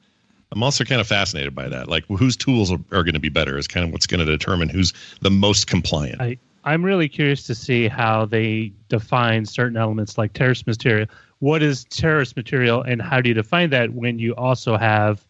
I'm 0.51 0.63
also 0.63 0.83
kind 0.83 0.99
of 0.99 1.07
fascinated 1.07 1.53
by 1.53 1.69
that. 1.69 1.87
Like 1.87 2.05
whose 2.07 2.35
tools 2.35 2.71
are, 2.71 2.79
are 2.91 3.03
going 3.03 3.13
to 3.13 3.19
be 3.19 3.29
better 3.29 3.57
is 3.57 3.67
kind 3.67 3.85
of 3.85 3.91
what's 3.91 4.07
going 4.07 4.19
to 4.19 4.25
determine 4.25 4.67
who's 4.67 4.93
the 5.21 5.31
most 5.31 5.67
compliant. 5.67 6.21
I, 6.21 6.37
I'm 6.63 6.83
really 6.83 7.09
curious 7.09 7.43
to 7.43 7.55
see 7.55 7.87
how 7.87 8.25
they 8.25 8.71
define 8.89 9.45
certain 9.45 9.77
elements 9.77 10.17
like 10.17 10.33
terrorist 10.33 10.65
material. 10.65 11.07
What 11.39 11.61
is 11.61 11.83
terrorist 11.85 12.37
material, 12.37 12.81
and 12.83 13.01
how 13.01 13.19
do 13.19 13.29
you 13.29 13.33
define 13.33 13.69
that 13.71 13.93
when 13.93 14.17
you 14.17 14.33
also 14.35 14.77
have 14.77 15.25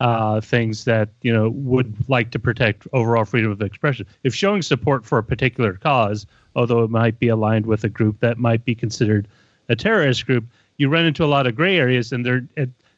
uh, 0.00 0.40
things 0.40 0.84
that 0.84 1.08
you 1.22 1.32
know 1.32 1.48
would 1.50 1.94
like 2.08 2.30
to 2.32 2.38
protect 2.38 2.86
overall 2.92 3.24
freedom 3.24 3.50
of 3.50 3.62
expression? 3.62 4.06
If 4.24 4.34
showing 4.34 4.60
support 4.60 5.06
for 5.06 5.18
a 5.18 5.22
particular 5.22 5.74
cause, 5.74 6.26
although 6.54 6.84
it 6.84 6.90
might 6.90 7.18
be 7.18 7.28
aligned 7.28 7.66
with 7.66 7.84
a 7.84 7.88
group 7.88 8.20
that 8.20 8.38
might 8.38 8.64
be 8.64 8.74
considered 8.74 9.26
a 9.70 9.76
terrorist 9.76 10.26
group, 10.26 10.44
you 10.76 10.90
run 10.90 11.06
into 11.06 11.24
a 11.24 11.26
lot 11.26 11.46
of 11.46 11.54
gray 11.54 11.78
areas, 11.78 12.12
and 12.12 12.26
there 12.26 12.46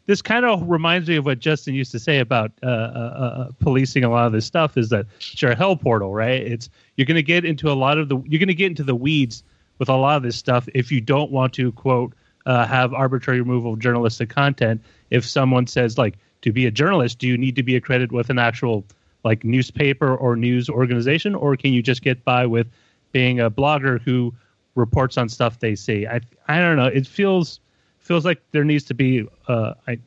this 0.07 0.23
kind 0.23 0.45
of 0.45 0.69
reminds 0.69 1.09
me 1.09 1.17
of 1.17 1.27
what 1.27 1.41
Justin 1.41 1.75
used 1.75 1.93
to 1.93 1.99
say 1.99 2.21
about 2.21 2.53
uh, 2.63 2.67
uh, 2.67 2.69
uh, 2.69 3.49
policing 3.59 4.05
a 4.05 4.11
lot 4.11 4.27
of 4.27 4.33
this 4.33 4.47
stuff 4.47 4.77
is 4.77 4.89
that 4.89 5.07
it's 5.17 5.43
your 5.43 5.55
hell 5.55 5.77
portal, 5.77 6.15
right? 6.15 6.41
It's 6.41 6.71
you're 6.97 7.07
going 7.07 7.17
to 7.17 7.23
get 7.23 7.45
into 7.45 7.71
a 7.71 7.75
lot 7.75 7.99
of 7.99 8.09
the 8.09 8.17
you're 8.27 8.39
going 8.39 8.49
to 8.49 8.55
get 8.55 8.67
into 8.67 8.85
the 8.85 8.95
weeds 8.95 9.43
with 9.79 9.89
a 9.89 9.97
lot 9.97 10.17
of 10.17 10.23
this 10.23 10.37
stuff 10.37 10.69
if 10.75 10.91
you 10.91 11.01
don't 11.01 11.31
want 11.31 11.53
to 11.55 11.73
quote 11.73 12.15
uh, 12.47 12.67
have 12.67 12.95
arbitrary 12.95 13.41
removal 13.41 13.75
of 13.75 13.79
journalistic 13.81 14.29
content. 14.31 14.81
If 15.11 15.25
someone 15.27 15.67
says 15.67 15.99
like 15.99 16.17
to 16.43 16.53
be 16.53 16.67
a 16.67 16.71
journalist, 16.71 17.19
do 17.19 17.27
you 17.27 17.37
need 17.37 17.57
to 17.57 17.63
be 17.63 17.77
accredited 17.77 18.13
with 18.13 18.31
an 18.31 18.39
actual 18.39 18.85
like 19.25 19.45
newspaper 19.45 20.15
or 20.15 20.37
news 20.37 20.71
organization, 20.71 21.35
or 21.35 21.57
can 21.57 21.73
you 21.73 21.83
just 21.83 22.03
get 22.03 22.25
by 22.25 22.47
with 22.47 22.69
being 23.13 23.41
a 23.41 23.51
blogger 23.51 24.01
who 24.01 24.33
reports 24.77 25.19
on 25.19 25.29
stuff 25.29 25.59
they 25.59 25.75
see? 25.75 26.07
I 26.07 26.21
I 26.49 26.61
don't 26.61 26.77
know. 26.77 26.87
It 26.87 27.07
feels 27.07 27.61
feels 27.99 28.25
like 28.25 28.41
there 28.53 28.65
needs 28.65 28.85
to 28.85 28.95
be, 28.95 29.27
uh, 29.49 29.75
I, 29.89 29.99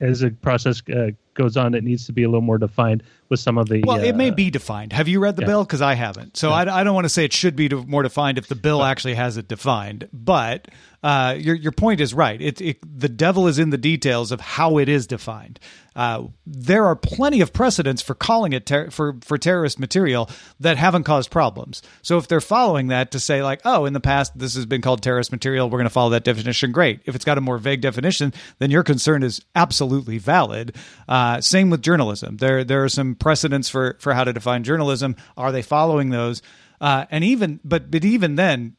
as 0.00 0.20
the 0.20 0.30
process 0.30 0.82
uh, 0.94 1.10
goes 1.32 1.56
on, 1.56 1.74
it 1.74 1.82
needs 1.82 2.04
to 2.06 2.12
be 2.12 2.22
a 2.22 2.28
little 2.28 2.42
more 2.42 2.58
defined 2.58 3.02
with 3.28 3.40
some 3.40 3.58
of 3.58 3.68
the. 3.68 3.82
Well, 3.84 4.02
it 4.02 4.14
may 4.14 4.30
uh, 4.30 4.34
be 4.34 4.50
defined. 4.50 4.92
Have 4.92 5.08
you 5.08 5.20
read 5.20 5.36
the 5.36 5.42
yeah. 5.42 5.48
bill? 5.48 5.64
Because 5.64 5.82
I 5.82 5.94
haven't. 5.94 6.36
So 6.36 6.48
yeah. 6.48 6.54
I, 6.54 6.80
I, 6.80 6.84
don't 6.84 6.94
want 6.94 7.04
to 7.04 7.10
say 7.10 7.24
it 7.24 7.32
should 7.32 7.56
be 7.56 7.68
more 7.68 8.02
defined 8.02 8.38
if 8.38 8.48
the 8.48 8.54
bill 8.54 8.82
actually 8.82 9.14
has 9.14 9.36
it 9.36 9.48
defined. 9.48 10.08
But 10.12 10.68
uh, 11.02 11.36
your 11.38 11.54
your 11.54 11.72
point 11.72 12.00
is 12.00 12.14
right. 12.14 12.40
It, 12.40 12.60
it, 12.60 12.78
the 12.98 13.08
devil 13.08 13.46
is 13.46 13.58
in 13.58 13.70
the 13.70 13.78
details 13.78 14.32
of 14.32 14.40
how 14.40 14.78
it 14.78 14.88
is 14.88 15.06
defined. 15.06 15.60
Uh, 15.94 16.24
there 16.44 16.84
are 16.84 16.94
plenty 16.94 17.40
of 17.40 17.54
precedents 17.54 18.02
for 18.02 18.14
calling 18.14 18.52
it 18.52 18.66
ter- 18.66 18.90
for 18.90 19.16
for 19.22 19.38
terrorist 19.38 19.78
material 19.78 20.28
that 20.60 20.76
haven't 20.76 21.04
caused 21.04 21.30
problems. 21.30 21.82
So 22.02 22.18
if 22.18 22.28
they're 22.28 22.40
following 22.40 22.88
that 22.88 23.12
to 23.12 23.20
say 23.20 23.42
like, 23.42 23.62
oh, 23.64 23.86
in 23.86 23.94
the 23.94 24.00
past 24.00 24.38
this 24.38 24.54
has 24.56 24.66
been 24.66 24.82
called 24.82 25.02
terrorist 25.02 25.32
material, 25.32 25.70
we're 25.70 25.78
going 25.78 25.84
to 25.84 25.90
follow 25.90 26.10
that 26.10 26.24
definition. 26.24 26.70
Great. 26.70 27.00
If 27.06 27.14
it's 27.14 27.24
got 27.24 27.38
a 27.38 27.40
more 27.40 27.56
vague 27.56 27.80
definition, 27.80 28.34
then 28.58 28.70
your 28.70 28.82
concern 28.82 29.22
is 29.22 29.40
absolutely 29.54 30.18
valid. 30.18 30.76
Uh, 31.08 31.40
same 31.40 31.70
with 31.70 31.82
journalism. 31.82 32.36
There 32.36 32.62
there 32.62 32.84
are 32.84 32.90
some 32.90 33.14
precedents 33.18 33.68
for 33.68 33.96
for 34.00 34.14
how 34.14 34.24
to 34.24 34.32
define 34.32 34.64
journalism. 34.64 35.16
Are 35.36 35.52
they 35.52 35.62
following 35.62 36.10
those? 36.10 36.42
Uh, 36.80 37.06
and 37.10 37.24
even 37.24 37.60
but 37.64 37.90
but 37.90 38.04
even 38.04 38.36
then 38.36 38.76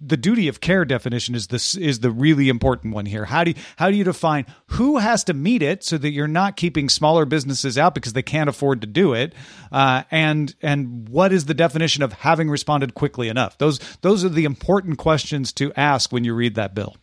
the 0.00 0.16
duty 0.16 0.48
of 0.48 0.60
care 0.60 0.84
definition 0.84 1.34
is 1.34 1.48
this 1.48 1.74
is 1.74 2.00
the 2.00 2.10
really 2.10 2.48
important 2.48 2.94
one 2.94 3.04
here. 3.04 3.26
How 3.26 3.44
do 3.44 3.50
you, 3.50 3.56
how 3.76 3.90
do 3.90 3.96
you 3.96 4.04
define 4.04 4.46
who 4.68 4.98
has 4.98 5.24
to 5.24 5.34
meet 5.34 5.62
it 5.62 5.84
so 5.84 5.98
that 5.98 6.10
you're 6.10 6.26
not 6.26 6.56
keeping 6.56 6.88
smaller 6.88 7.26
businesses 7.26 7.76
out 7.76 7.94
because 7.94 8.14
they 8.14 8.22
can't 8.22 8.48
afford 8.48 8.80
to 8.80 8.86
do 8.86 9.12
it, 9.12 9.34
uh, 9.70 10.04
and 10.10 10.54
and 10.62 11.08
what 11.08 11.32
is 11.32 11.44
the 11.44 11.54
definition 11.54 12.02
of 12.02 12.14
having 12.14 12.48
responded 12.48 12.94
quickly 12.94 13.28
enough? 13.28 13.58
Those 13.58 13.78
those 14.00 14.24
are 14.24 14.30
the 14.30 14.44
important 14.44 14.98
questions 14.98 15.52
to 15.54 15.72
ask 15.74 16.12
when 16.12 16.24
you 16.24 16.34
read 16.34 16.54
that 16.54 16.74
bill. 16.74 16.96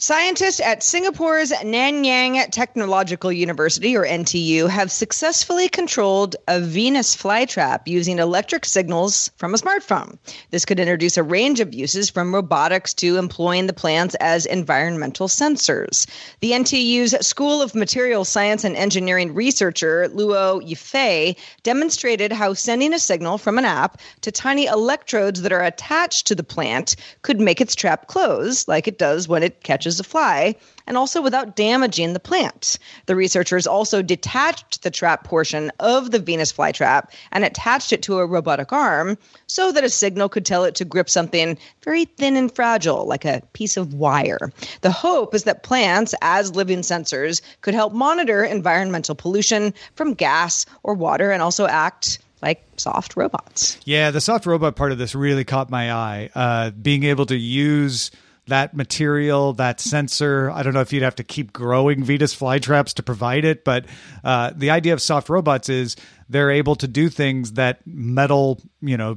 Scientists 0.00 0.60
at 0.60 0.84
Singapore's 0.84 1.50
Nanyang 1.50 2.48
Technological 2.52 3.32
University, 3.32 3.96
or 3.96 4.06
NTU, 4.06 4.68
have 4.68 4.92
successfully 4.92 5.68
controlled 5.68 6.36
a 6.46 6.60
Venus 6.60 7.16
flytrap 7.16 7.80
using 7.86 8.20
electric 8.20 8.64
signals 8.64 9.28
from 9.38 9.54
a 9.54 9.58
smartphone. 9.58 10.16
This 10.52 10.64
could 10.64 10.78
introduce 10.78 11.16
a 11.16 11.24
range 11.24 11.58
of 11.58 11.74
uses 11.74 12.10
from 12.10 12.32
robotics 12.32 12.94
to 12.94 13.16
employing 13.16 13.66
the 13.66 13.72
plants 13.72 14.14
as 14.20 14.46
environmental 14.46 15.26
sensors. 15.26 16.06
The 16.38 16.52
NTU's 16.52 17.26
School 17.26 17.60
of 17.60 17.74
Material 17.74 18.24
Science 18.24 18.62
and 18.62 18.76
Engineering 18.76 19.34
researcher, 19.34 20.08
Luo 20.10 20.62
Yifei, 20.62 21.36
demonstrated 21.64 22.30
how 22.30 22.54
sending 22.54 22.94
a 22.94 23.00
signal 23.00 23.36
from 23.36 23.58
an 23.58 23.64
app 23.64 24.00
to 24.20 24.30
tiny 24.30 24.66
electrodes 24.66 25.42
that 25.42 25.52
are 25.52 25.64
attached 25.64 26.28
to 26.28 26.36
the 26.36 26.44
plant 26.44 26.94
could 27.22 27.40
make 27.40 27.60
its 27.60 27.74
trap 27.74 28.06
close, 28.06 28.68
like 28.68 28.86
it 28.86 28.96
does 28.96 29.26
when 29.26 29.42
it 29.42 29.64
catches 29.64 29.87
catches 29.88 30.00
a 30.00 30.04
fly, 30.04 30.54
and 30.86 30.96
also 30.96 31.22
without 31.22 31.56
damaging 31.56 32.12
the 32.12 32.20
plant. 32.20 32.78
The 33.06 33.16
researchers 33.16 33.66
also 33.66 34.02
detached 34.02 34.82
the 34.82 34.90
trap 34.90 35.24
portion 35.24 35.70
of 35.80 36.10
the 36.10 36.18
Venus 36.18 36.52
flytrap 36.52 37.10
and 37.32 37.44
attached 37.44 37.92
it 37.92 38.02
to 38.02 38.18
a 38.18 38.26
robotic 38.26 38.72
arm 38.72 39.16
so 39.46 39.72
that 39.72 39.84
a 39.84 39.88
signal 39.88 40.28
could 40.28 40.44
tell 40.44 40.64
it 40.64 40.74
to 40.76 40.84
grip 40.84 41.08
something 41.08 41.56
very 41.82 42.04
thin 42.04 42.36
and 42.36 42.54
fragile, 42.54 43.06
like 43.06 43.24
a 43.24 43.42
piece 43.54 43.76
of 43.78 43.94
wire. 43.94 44.52
The 44.82 44.90
hope 44.90 45.34
is 45.34 45.44
that 45.44 45.62
plants, 45.62 46.14
as 46.20 46.54
living 46.54 46.80
sensors, 46.80 47.40
could 47.62 47.74
help 47.74 47.92
monitor 47.94 48.44
environmental 48.44 49.14
pollution 49.14 49.72
from 49.94 50.14
gas 50.14 50.66
or 50.82 50.94
water 50.94 51.30
and 51.30 51.42
also 51.42 51.66
act 51.66 52.18
like 52.42 52.62
soft 52.76 53.16
robots. 53.16 53.78
Yeah, 53.84 54.10
the 54.10 54.20
soft 54.20 54.46
robot 54.46 54.76
part 54.76 54.92
of 54.92 54.98
this 54.98 55.14
really 55.14 55.44
caught 55.44 55.70
my 55.70 55.92
eye. 55.92 56.30
Uh, 56.34 56.70
being 56.70 57.04
able 57.04 57.26
to 57.26 57.36
use 57.36 58.10
that 58.48 58.74
material, 58.74 59.52
that 59.54 59.80
sensor. 59.80 60.50
I 60.50 60.62
don't 60.62 60.74
know 60.74 60.80
if 60.80 60.92
you'd 60.92 61.02
have 61.02 61.16
to 61.16 61.24
keep 61.24 61.52
growing 61.52 62.04
Venus 62.04 62.34
flytraps 62.34 62.94
to 62.94 63.02
provide 63.02 63.44
it, 63.44 63.64
but 63.64 63.86
uh, 64.24 64.52
the 64.54 64.70
idea 64.70 64.92
of 64.92 65.00
soft 65.00 65.28
robots 65.28 65.68
is 65.68 65.96
they're 66.28 66.50
able 66.50 66.76
to 66.76 66.86
do 66.86 67.08
things 67.08 67.52
that 67.52 67.80
metal, 67.86 68.60
you 68.80 68.96
know, 68.96 69.16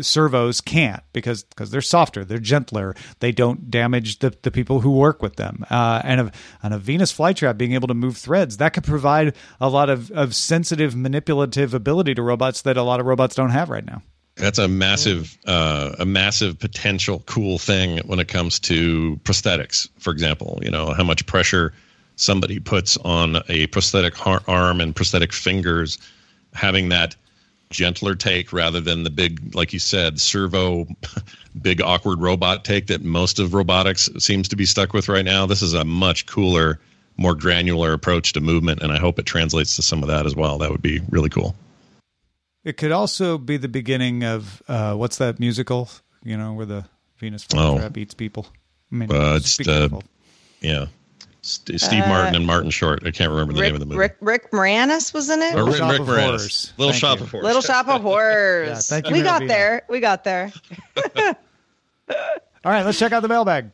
servos 0.00 0.60
can't 0.60 1.02
because 1.12 1.42
because 1.42 1.70
they're 1.70 1.80
softer, 1.80 2.24
they're 2.24 2.38
gentler, 2.38 2.94
they 3.20 3.32
don't 3.32 3.70
damage 3.70 4.20
the, 4.20 4.36
the 4.42 4.50
people 4.50 4.80
who 4.80 4.92
work 4.92 5.22
with 5.22 5.36
them. 5.36 5.64
Uh, 5.70 6.00
and 6.04 6.20
a, 6.20 6.32
and 6.62 6.74
a 6.74 6.78
Venus 6.78 7.12
flytrap 7.12 7.58
being 7.58 7.72
able 7.72 7.88
to 7.88 7.94
move 7.94 8.16
threads 8.16 8.58
that 8.58 8.72
could 8.74 8.84
provide 8.84 9.34
a 9.60 9.68
lot 9.68 9.90
of, 9.90 10.10
of 10.12 10.34
sensitive, 10.34 10.94
manipulative 10.94 11.74
ability 11.74 12.14
to 12.14 12.22
robots 12.22 12.62
that 12.62 12.76
a 12.76 12.82
lot 12.82 13.00
of 13.00 13.06
robots 13.06 13.34
don't 13.34 13.50
have 13.50 13.70
right 13.70 13.84
now. 13.84 14.02
That's 14.42 14.58
a 14.58 14.66
massive, 14.66 15.38
uh, 15.46 15.94
a 16.00 16.04
massive 16.04 16.58
potential 16.58 17.22
cool 17.26 17.58
thing 17.58 17.98
when 18.08 18.18
it 18.18 18.26
comes 18.26 18.58
to 18.60 19.20
prosthetics. 19.22 19.88
For 20.00 20.12
example, 20.12 20.58
you 20.64 20.68
know 20.68 20.92
how 20.92 21.04
much 21.04 21.24
pressure 21.26 21.72
somebody 22.16 22.58
puts 22.58 22.96
on 22.96 23.36
a 23.48 23.68
prosthetic 23.68 24.14
arm 24.48 24.80
and 24.80 24.96
prosthetic 24.96 25.32
fingers, 25.32 25.96
having 26.54 26.88
that 26.88 27.14
gentler 27.70 28.16
take 28.16 28.52
rather 28.52 28.80
than 28.80 29.04
the 29.04 29.10
big, 29.10 29.54
like 29.54 29.72
you 29.72 29.78
said, 29.78 30.20
servo, 30.20 30.88
big 31.62 31.80
awkward 31.80 32.20
robot 32.20 32.64
take 32.64 32.88
that 32.88 33.04
most 33.04 33.38
of 33.38 33.54
robotics 33.54 34.10
seems 34.18 34.48
to 34.48 34.56
be 34.56 34.66
stuck 34.66 34.92
with 34.92 35.08
right 35.08 35.24
now. 35.24 35.46
This 35.46 35.62
is 35.62 35.72
a 35.72 35.84
much 35.84 36.26
cooler, 36.26 36.80
more 37.16 37.36
granular 37.36 37.92
approach 37.92 38.32
to 38.32 38.40
movement, 38.40 38.82
and 38.82 38.90
I 38.90 38.98
hope 38.98 39.20
it 39.20 39.24
translates 39.24 39.76
to 39.76 39.82
some 39.82 40.02
of 40.02 40.08
that 40.08 40.26
as 40.26 40.34
well. 40.34 40.58
That 40.58 40.72
would 40.72 40.82
be 40.82 41.00
really 41.10 41.30
cool. 41.30 41.54
It 42.64 42.76
could 42.76 42.92
also 42.92 43.38
be 43.38 43.56
the 43.56 43.68
beginning 43.68 44.24
of 44.24 44.62
uh, 44.68 44.94
what's 44.94 45.18
that 45.18 45.40
musical? 45.40 45.88
You 46.22 46.36
know, 46.36 46.52
where 46.52 46.66
the 46.66 46.84
Venus 47.18 47.44
flytrap 47.44 47.96
oh. 47.96 48.00
eats 48.00 48.14
people. 48.14 48.46
I 48.92 48.94
mean, 48.94 49.12
uh, 49.12 49.36
it's 49.36 49.66
uh, 49.66 49.88
yeah. 50.60 50.86
St- 51.40 51.80
Steve 51.80 52.04
uh, 52.04 52.08
Martin 52.08 52.36
and 52.36 52.46
Martin 52.46 52.70
Short. 52.70 53.04
I 53.04 53.10
can't 53.10 53.30
remember 53.30 53.52
the 53.52 53.60
Rick, 53.60 53.68
name 53.68 53.74
of 53.74 53.80
the 53.80 53.86
movie. 53.86 53.98
Rick, 53.98 54.16
Rick 54.20 54.50
Moranis 54.52 55.12
was 55.12 55.28
in 55.28 55.42
it. 55.42 55.56
Or 55.56 55.64
Rick, 55.64 55.80
Rick 55.80 56.02
Moranis. 56.02 56.72
Little 56.78 56.92
thank 56.92 57.00
Shop 57.00 57.18
you. 57.18 57.24
of 57.24 57.30
Horrors. 57.32 57.44
Little 57.44 57.62
Shop 57.62 57.88
of 57.88 58.02
Horrors. 58.02 58.68
yeah, 58.68 58.74
thank 58.76 59.08
you. 59.08 59.12
We 59.14 59.22
got 59.22 59.46
there. 59.48 59.82
We 59.88 59.98
got 59.98 60.22
there. 60.22 60.52
All 62.64 62.70
right, 62.70 62.84
let's 62.84 62.98
check 62.98 63.10
out 63.10 63.22
the 63.22 63.28
mailbag. 63.28 63.70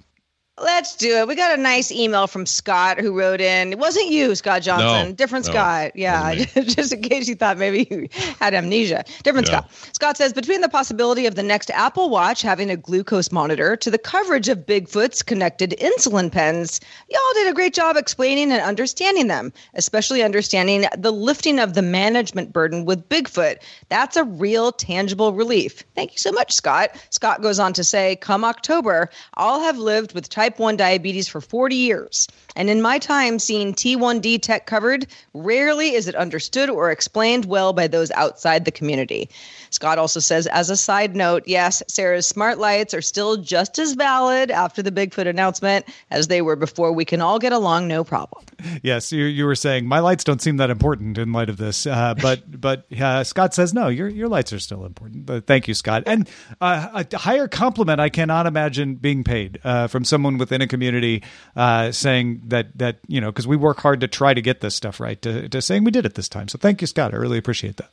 Let's 0.60 0.96
do 0.96 1.18
it. 1.18 1.28
We 1.28 1.34
got 1.34 1.56
a 1.56 1.60
nice 1.60 1.92
email 1.92 2.26
from 2.26 2.46
Scott 2.46 2.98
who 2.98 3.16
wrote 3.16 3.40
in. 3.40 3.72
It 3.72 3.78
wasn't 3.78 4.08
you, 4.08 4.34
Scott 4.34 4.62
Johnson. 4.62 5.10
No, 5.10 5.14
Different 5.14 5.46
no, 5.46 5.52
Scott. 5.52 5.92
Yeah. 5.94 6.34
Just 6.54 6.92
in 6.92 7.02
case 7.02 7.28
you 7.28 7.34
thought 7.34 7.58
maybe 7.58 7.86
you 7.90 8.08
had 8.40 8.54
amnesia. 8.54 9.04
Different 9.22 9.48
yeah. 9.48 9.60
Scott. 9.60 9.94
Scott 9.94 10.16
says 10.16 10.32
between 10.32 10.60
the 10.60 10.68
possibility 10.68 11.26
of 11.26 11.34
the 11.34 11.42
next 11.42 11.70
Apple 11.70 12.10
Watch 12.10 12.42
having 12.42 12.70
a 12.70 12.76
glucose 12.76 13.30
monitor 13.30 13.76
to 13.76 13.90
the 13.90 13.98
coverage 13.98 14.48
of 14.48 14.66
Bigfoot's 14.66 15.22
connected 15.22 15.74
insulin 15.78 16.30
pens, 16.32 16.80
y'all 17.08 17.20
did 17.34 17.48
a 17.48 17.54
great 17.54 17.74
job 17.74 17.96
explaining 17.96 18.50
and 18.50 18.62
understanding 18.62 19.28
them, 19.28 19.52
especially 19.74 20.22
understanding 20.22 20.86
the 20.96 21.12
lifting 21.12 21.58
of 21.58 21.74
the 21.74 21.82
management 21.82 22.52
burden 22.52 22.84
with 22.84 23.08
Bigfoot. 23.08 23.58
That's 23.88 24.16
a 24.16 24.24
real 24.24 24.72
tangible 24.72 25.32
relief. 25.32 25.84
Thank 25.94 26.12
you 26.12 26.18
so 26.18 26.32
much, 26.32 26.52
Scott. 26.52 26.90
Scott 27.10 27.42
goes 27.42 27.58
on 27.58 27.72
to 27.74 27.84
say, 27.84 28.16
come 28.16 28.44
October, 28.44 29.10
I'll 29.34 29.60
have 29.60 29.78
lived 29.78 30.14
with 30.14 30.28
type 30.28 30.47
type 30.48 30.58
1 30.58 30.76
diabetes 30.78 31.28
for 31.28 31.42
40 31.42 31.76
years. 31.76 32.26
And 32.56 32.70
in 32.70 32.80
my 32.80 32.98
time 32.98 33.38
seeing 33.38 33.74
T1D 33.74 34.40
tech 34.40 34.64
covered, 34.64 35.06
rarely 35.34 35.92
is 35.92 36.08
it 36.08 36.14
understood 36.14 36.70
or 36.70 36.90
explained 36.90 37.44
well 37.44 37.74
by 37.74 37.86
those 37.86 38.10
outside 38.12 38.64
the 38.64 38.70
community. 38.70 39.28
Scott 39.70 39.98
also 39.98 40.20
says, 40.20 40.46
as 40.46 40.70
a 40.70 40.76
side 40.76 41.16
note, 41.16 41.44
yes, 41.46 41.82
Sarah's 41.88 42.26
smart 42.26 42.58
lights 42.58 42.94
are 42.94 43.02
still 43.02 43.36
just 43.36 43.78
as 43.78 43.94
valid 43.94 44.50
after 44.50 44.82
the 44.82 44.92
Bigfoot 44.92 45.26
announcement 45.26 45.86
as 46.10 46.28
they 46.28 46.42
were 46.42 46.56
before. 46.56 46.92
We 46.92 47.04
can 47.04 47.20
all 47.20 47.38
get 47.38 47.52
along, 47.52 47.88
no 47.88 48.04
problem. 48.04 48.44
Yes, 48.82 49.12
you, 49.12 49.24
you 49.24 49.44
were 49.44 49.54
saying 49.54 49.86
my 49.86 50.00
lights 50.00 50.24
don't 50.24 50.42
seem 50.42 50.56
that 50.56 50.70
important 50.70 51.18
in 51.18 51.32
light 51.32 51.48
of 51.48 51.56
this, 51.56 51.86
uh, 51.86 52.14
but 52.22 52.60
but 52.60 52.92
uh, 52.92 53.24
Scott 53.24 53.54
says 53.54 53.72
no, 53.72 53.88
your 53.88 54.08
your 54.08 54.28
lights 54.28 54.52
are 54.52 54.58
still 54.58 54.84
important. 54.84 55.26
But 55.26 55.46
thank 55.46 55.68
you, 55.68 55.74
Scott. 55.74 56.02
And 56.06 56.28
uh, 56.60 57.04
a 57.12 57.16
higher 57.16 57.48
compliment 57.48 58.00
I 58.00 58.08
cannot 58.08 58.46
imagine 58.46 58.96
being 58.96 59.24
paid 59.24 59.60
uh, 59.64 59.86
from 59.86 60.04
someone 60.04 60.38
within 60.38 60.60
a 60.60 60.66
community 60.66 61.22
uh, 61.56 61.92
saying 61.92 62.42
that 62.46 62.76
that 62.78 62.98
you 63.06 63.20
know 63.20 63.30
because 63.30 63.46
we 63.46 63.56
work 63.56 63.78
hard 63.80 64.00
to 64.00 64.08
try 64.08 64.34
to 64.34 64.42
get 64.42 64.60
this 64.60 64.74
stuff 64.74 65.00
right 65.00 65.20
to, 65.22 65.48
to 65.48 65.62
saying 65.62 65.84
we 65.84 65.90
did 65.90 66.06
it 66.06 66.14
this 66.14 66.28
time. 66.28 66.48
So 66.48 66.58
thank 66.58 66.80
you, 66.80 66.86
Scott. 66.86 67.14
I 67.14 67.16
really 67.16 67.38
appreciate 67.38 67.76
that. 67.76 67.90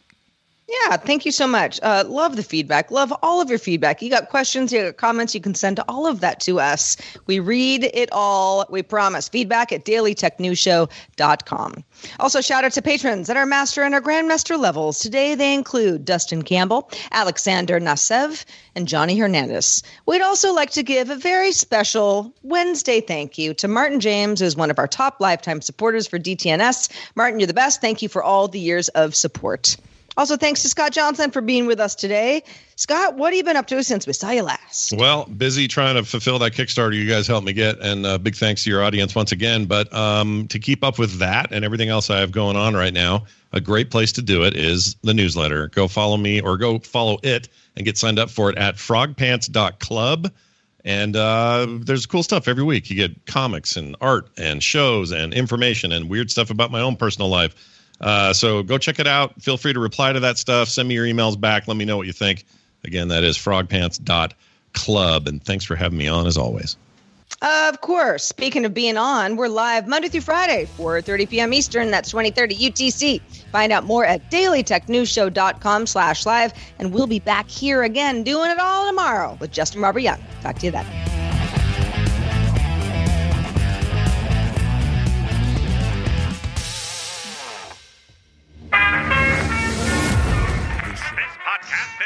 Yeah, 0.68 0.98
thank 0.98 1.28
you 1.28 1.32
so 1.32 1.46
much. 1.46 1.80
Uh, 1.84 2.04
love 2.08 2.38
the 2.38 2.44
feedback. 2.44 2.90
Love 2.90 3.14
all 3.22 3.40
of 3.40 3.50
your 3.50 3.60
feedback. 3.60 4.02
You 4.02 4.10
got 4.10 4.30
questions, 4.30 4.74
you 4.74 4.82
got 4.82 4.98
comments, 4.98 5.36
you 5.36 5.42
can 5.42 5.54
send 5.54 5.80
all 5.88 6.08
of 6.08 6.22
that 6.22 6.40
to 6.42 6.60
us. 6.60 6.98
We 7.28 7.40
read 7.40 7.84
it 7.94 8.10
all. 8.12 8.66
We 8.72 8.82
promise. 8.82 9.30
Feedback 9.30 9.72
at 9.72 9.86
dailytechnewsshow.com. 9.86 11.84
Also, 12.20 12.42
shout 12.42 12.64
out 12.64 12.72
to 12.72 12.82
patrons 12.82 13.30
at 13.30 13.38
our 13.38 13.46
master 13.46 13.84
and 13.84 13.94
our 13.94 14.02
grandmaster 14.02 14.58
levels. 14.58 14.98
Today 14.98 15.36
they 15.36 15.54
include 15.54 16.04
Dustin 16.04 16.42
Campbell, 16.42 16.90
Alexander 17.12 17.80
Nasev, 17.80 18.44
and 18.76 18.88
Johnny 18.88 19.20
Hernandez. 19.20 19.84
We'd 20.08 20.24
also 20.24 20.52
like 20.52 20.72
to 20.72 20.82
give 20.82 21.12
a 21.12 21.16
very 21.16 21.52
special 21.52 22.34
Wednesday 22.42 23.02
thank 23.02 23.38
you 23.38 23.54
to 23.56 23.68
Martin 23.68 24.00
James, 24.00 24.40
who's 24.40 24.56
one 24.56 24.72
of 24.72 24.80
our 24.80 24.88
top 24.88 25.22
lifetime 25.22 25.62
supporters 25.62 26.08
for 26.08 26.18
DTNS. 26.18 26.90
Martin, 27.16 27.40
you're 27.40 27.46
the 27.46 27.54
best. 27.54 27.82
Thank 27.82 28.02
you 28.02 28.10
for 28.10 28.24
all 28.24 28.48
the 28.48 28.60
years 28.60 28.88
of 28.90 29.16
support. 29.16 29.78
Also, 30.18 30.38
thanks 30.38 30.62
to 30.62 30.70
Scott 30.70 30.94
Johnson 30.94 31.32
for 31.32 31.42
being 31.42 31.66
with 31.66 31.80
us 31.80 31.94
today. 31.94 32.44
Scott, 32.78 33.16
what 33.16 33.34
have 33.34 33.38
you 33.38 33.44
been 33.44 33.58
up 33.58 33.68
to 33.68 33.84
since 33.84 34.08
we 34.08 34.14
saw 34.14 34.32
you 34.32 34.44
last? 34.44 34.94
Well, 34.94 35.26
busy 35.26 35.68
trying 35.68 35.96
to 35.96 36.04
fulfill 36.04 36.40
that 36.40 36.54
Kickstarter 36.54 36.96
you 36.96 37.08
guys 37.08 37.28
helped 37.28 37.46
me 37.46 37.52
get, 37.52 37.80
and 37.82 38.06
uh, 38.06 38.18
big 38.18 38.36
thanks 38.36 38.64
to 38.64 38.70
your 38.70 38.82
audience 38.82 39.14
once 39.14 39.34
again. 39.34 39.66
But 39.66 39.94
um, 39.94 40.48
to 40.50 40.60
keep 40.60 40.84
up 40.86 40.98
with 40.98 41.20
that 41.20 41.52
and 41.52 41.66
everything 41.66 41.90
else 41.90 42.10
I 42.10 42.20
have 42.22 42.32
going 42.32 42.56
on 42.56 42.76
right 42.76 42.94
now, 42.94 43.26
a 43.52 43.60
great 43.60 43.92
place 43.92 44.14
to 44.14 44.22
do 44.22 44.44
it 44.44 44.56
is 44.56 44.96
the 45.04 45.14
newsletter. 45.14 45.68
Go 45.68 45.90
follow 45.90 46.16
me 46.16 46.40
or 46.40 46.58
go 46.58 46.80
follow 46.80 47.20
it 47.22 47.50
and 47.76 47.86
get 47.86 47.98
signed 47.98 48.20
up 48.20 48.30
for 48.30 48.50
it 48.50 48.58
at 48.58 48.76
frogpants.club. 48.76 50.32
And 50.86 51.16
uh, 51.16 51.66
there's 51.82 52.06
cool 52.06 52.24
stuff 52.24 52.48
every 52.48 52.64
week. 52.64 52.90
You 52.90 52.96
get 52.96 53.26
comics 53.26 53.76
and 53.76 53.98
art 54.00 54.30
and 54.38 54.62
shows 54.62 55.12
and 55.12 55.34
information 55.34 55.92
and 55.92 56.10
weird 56.10 56.32
stuff 56.32 56.52
about 56.52 56.72
my 56.72 56.82
own 56.82 56.96
personal 56.96 57.28
life 57.28 57.56
uh, 58.02 58.34
so 58.34 58.64
go 58.64 58.78
check 58.78 59.00
it 59.00 59.08
out. 59.08 59.42
Feel 59.42 59.58
free 59.58 59.74
to 59.74 59.80
reply 59.80 60.14
to 60.14 60.20
that 60.22 60.38
stuff. 60.38 60.68
Send 60.68 60.88
me 60.88 60.96
your 60.96 61.06
emails 61.06 61.40
back. 61.40 61.68
Let 61.68 61.78
me 61.78 61.86
know 61.86 61.98
what 61.98 62.08
you 62.08 62.14
think. 62.14 62.46
Again, 62.84 63.08
that 63.10 63.24
is 63.24 63.38
frogpants.club. 63.38 65.28
And 65.28 65.44
thanks 65.44 65.66
for 65.66 65.76
having 65.76 65.98
me 65.98 66.08
on 66.08 66.28
as 66.28 66.38
always. 66.38 66.78
Of 67.42 67.82
course. 67.82 68.24
Speaking 68.24 68.66
of 68.66 68.74
being 68.74 68.98
on, 68.98 69.36
we're 69.36 69.48
live 69.48 69.88
Monday 69.88 70.08
through 70.08 70.22
Friday, 70.22 70.68
4.30 70.78 71.30
p.m. 71.30 71.54
Eastern. 71.54 71.92
That's 71.92 72.10
2030 72.10 72.56
UTC. 72.56 73.22
Find 73.52 73.72
out 73.72 73.84
more 73.84 74.06
at 74.06 74.32
dailytechnewsshow.com 74.32 75.88
slash 75.88 76.26
live. 76.26 76.54
And 76.80 76.94
we'll 76.94 77.08
be 77.08 77.20
back 77.20 77.50
here 77.50 77.84
again 77.84 78.24
doing 78.24 78.52
it 78.52 78.60
all 78.60 78.88
tomorrow 78.88 79.38
with 79.40 79.52
Justin 79.52 79.82
Robert 79.82 80.00
Young. 80.00 80.24
Talk 80.42 80.60
to 80.60 80.66
you 80.66 80.72
then. 80.72 81.15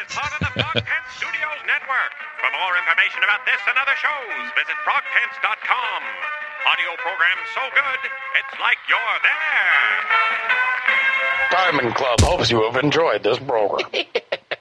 Studios 0.09 1.59
Network. 1.69 2.13
For 2.41 2.49
more 2.53 2.73
information, 2.77 2.99
information 2.99 3.23
about 3.23 3.45
this 3.45 3.61
and 3.67 3.77
other 3.77 3.95
shows, 3.95 4.51
visit 4.55 4.75
frogpants.com. 4.85 6.03
Audio 6.67 6.95
program 6.97 7.37
so 7.53 7.61
good, 7.73 7.99
it's 8.35 8.59
like 8.59 8.77
you're 8.89 9.19
there. 9.23 9.89
Diamond 11.51 11.95
Club 11.95 12.19
hopes 12.21 12.51
you 12.51 12.63
have 12.63 12.83
enjoyed 12.83 13.23
this 13.23 13.39
program. 13.39 13.89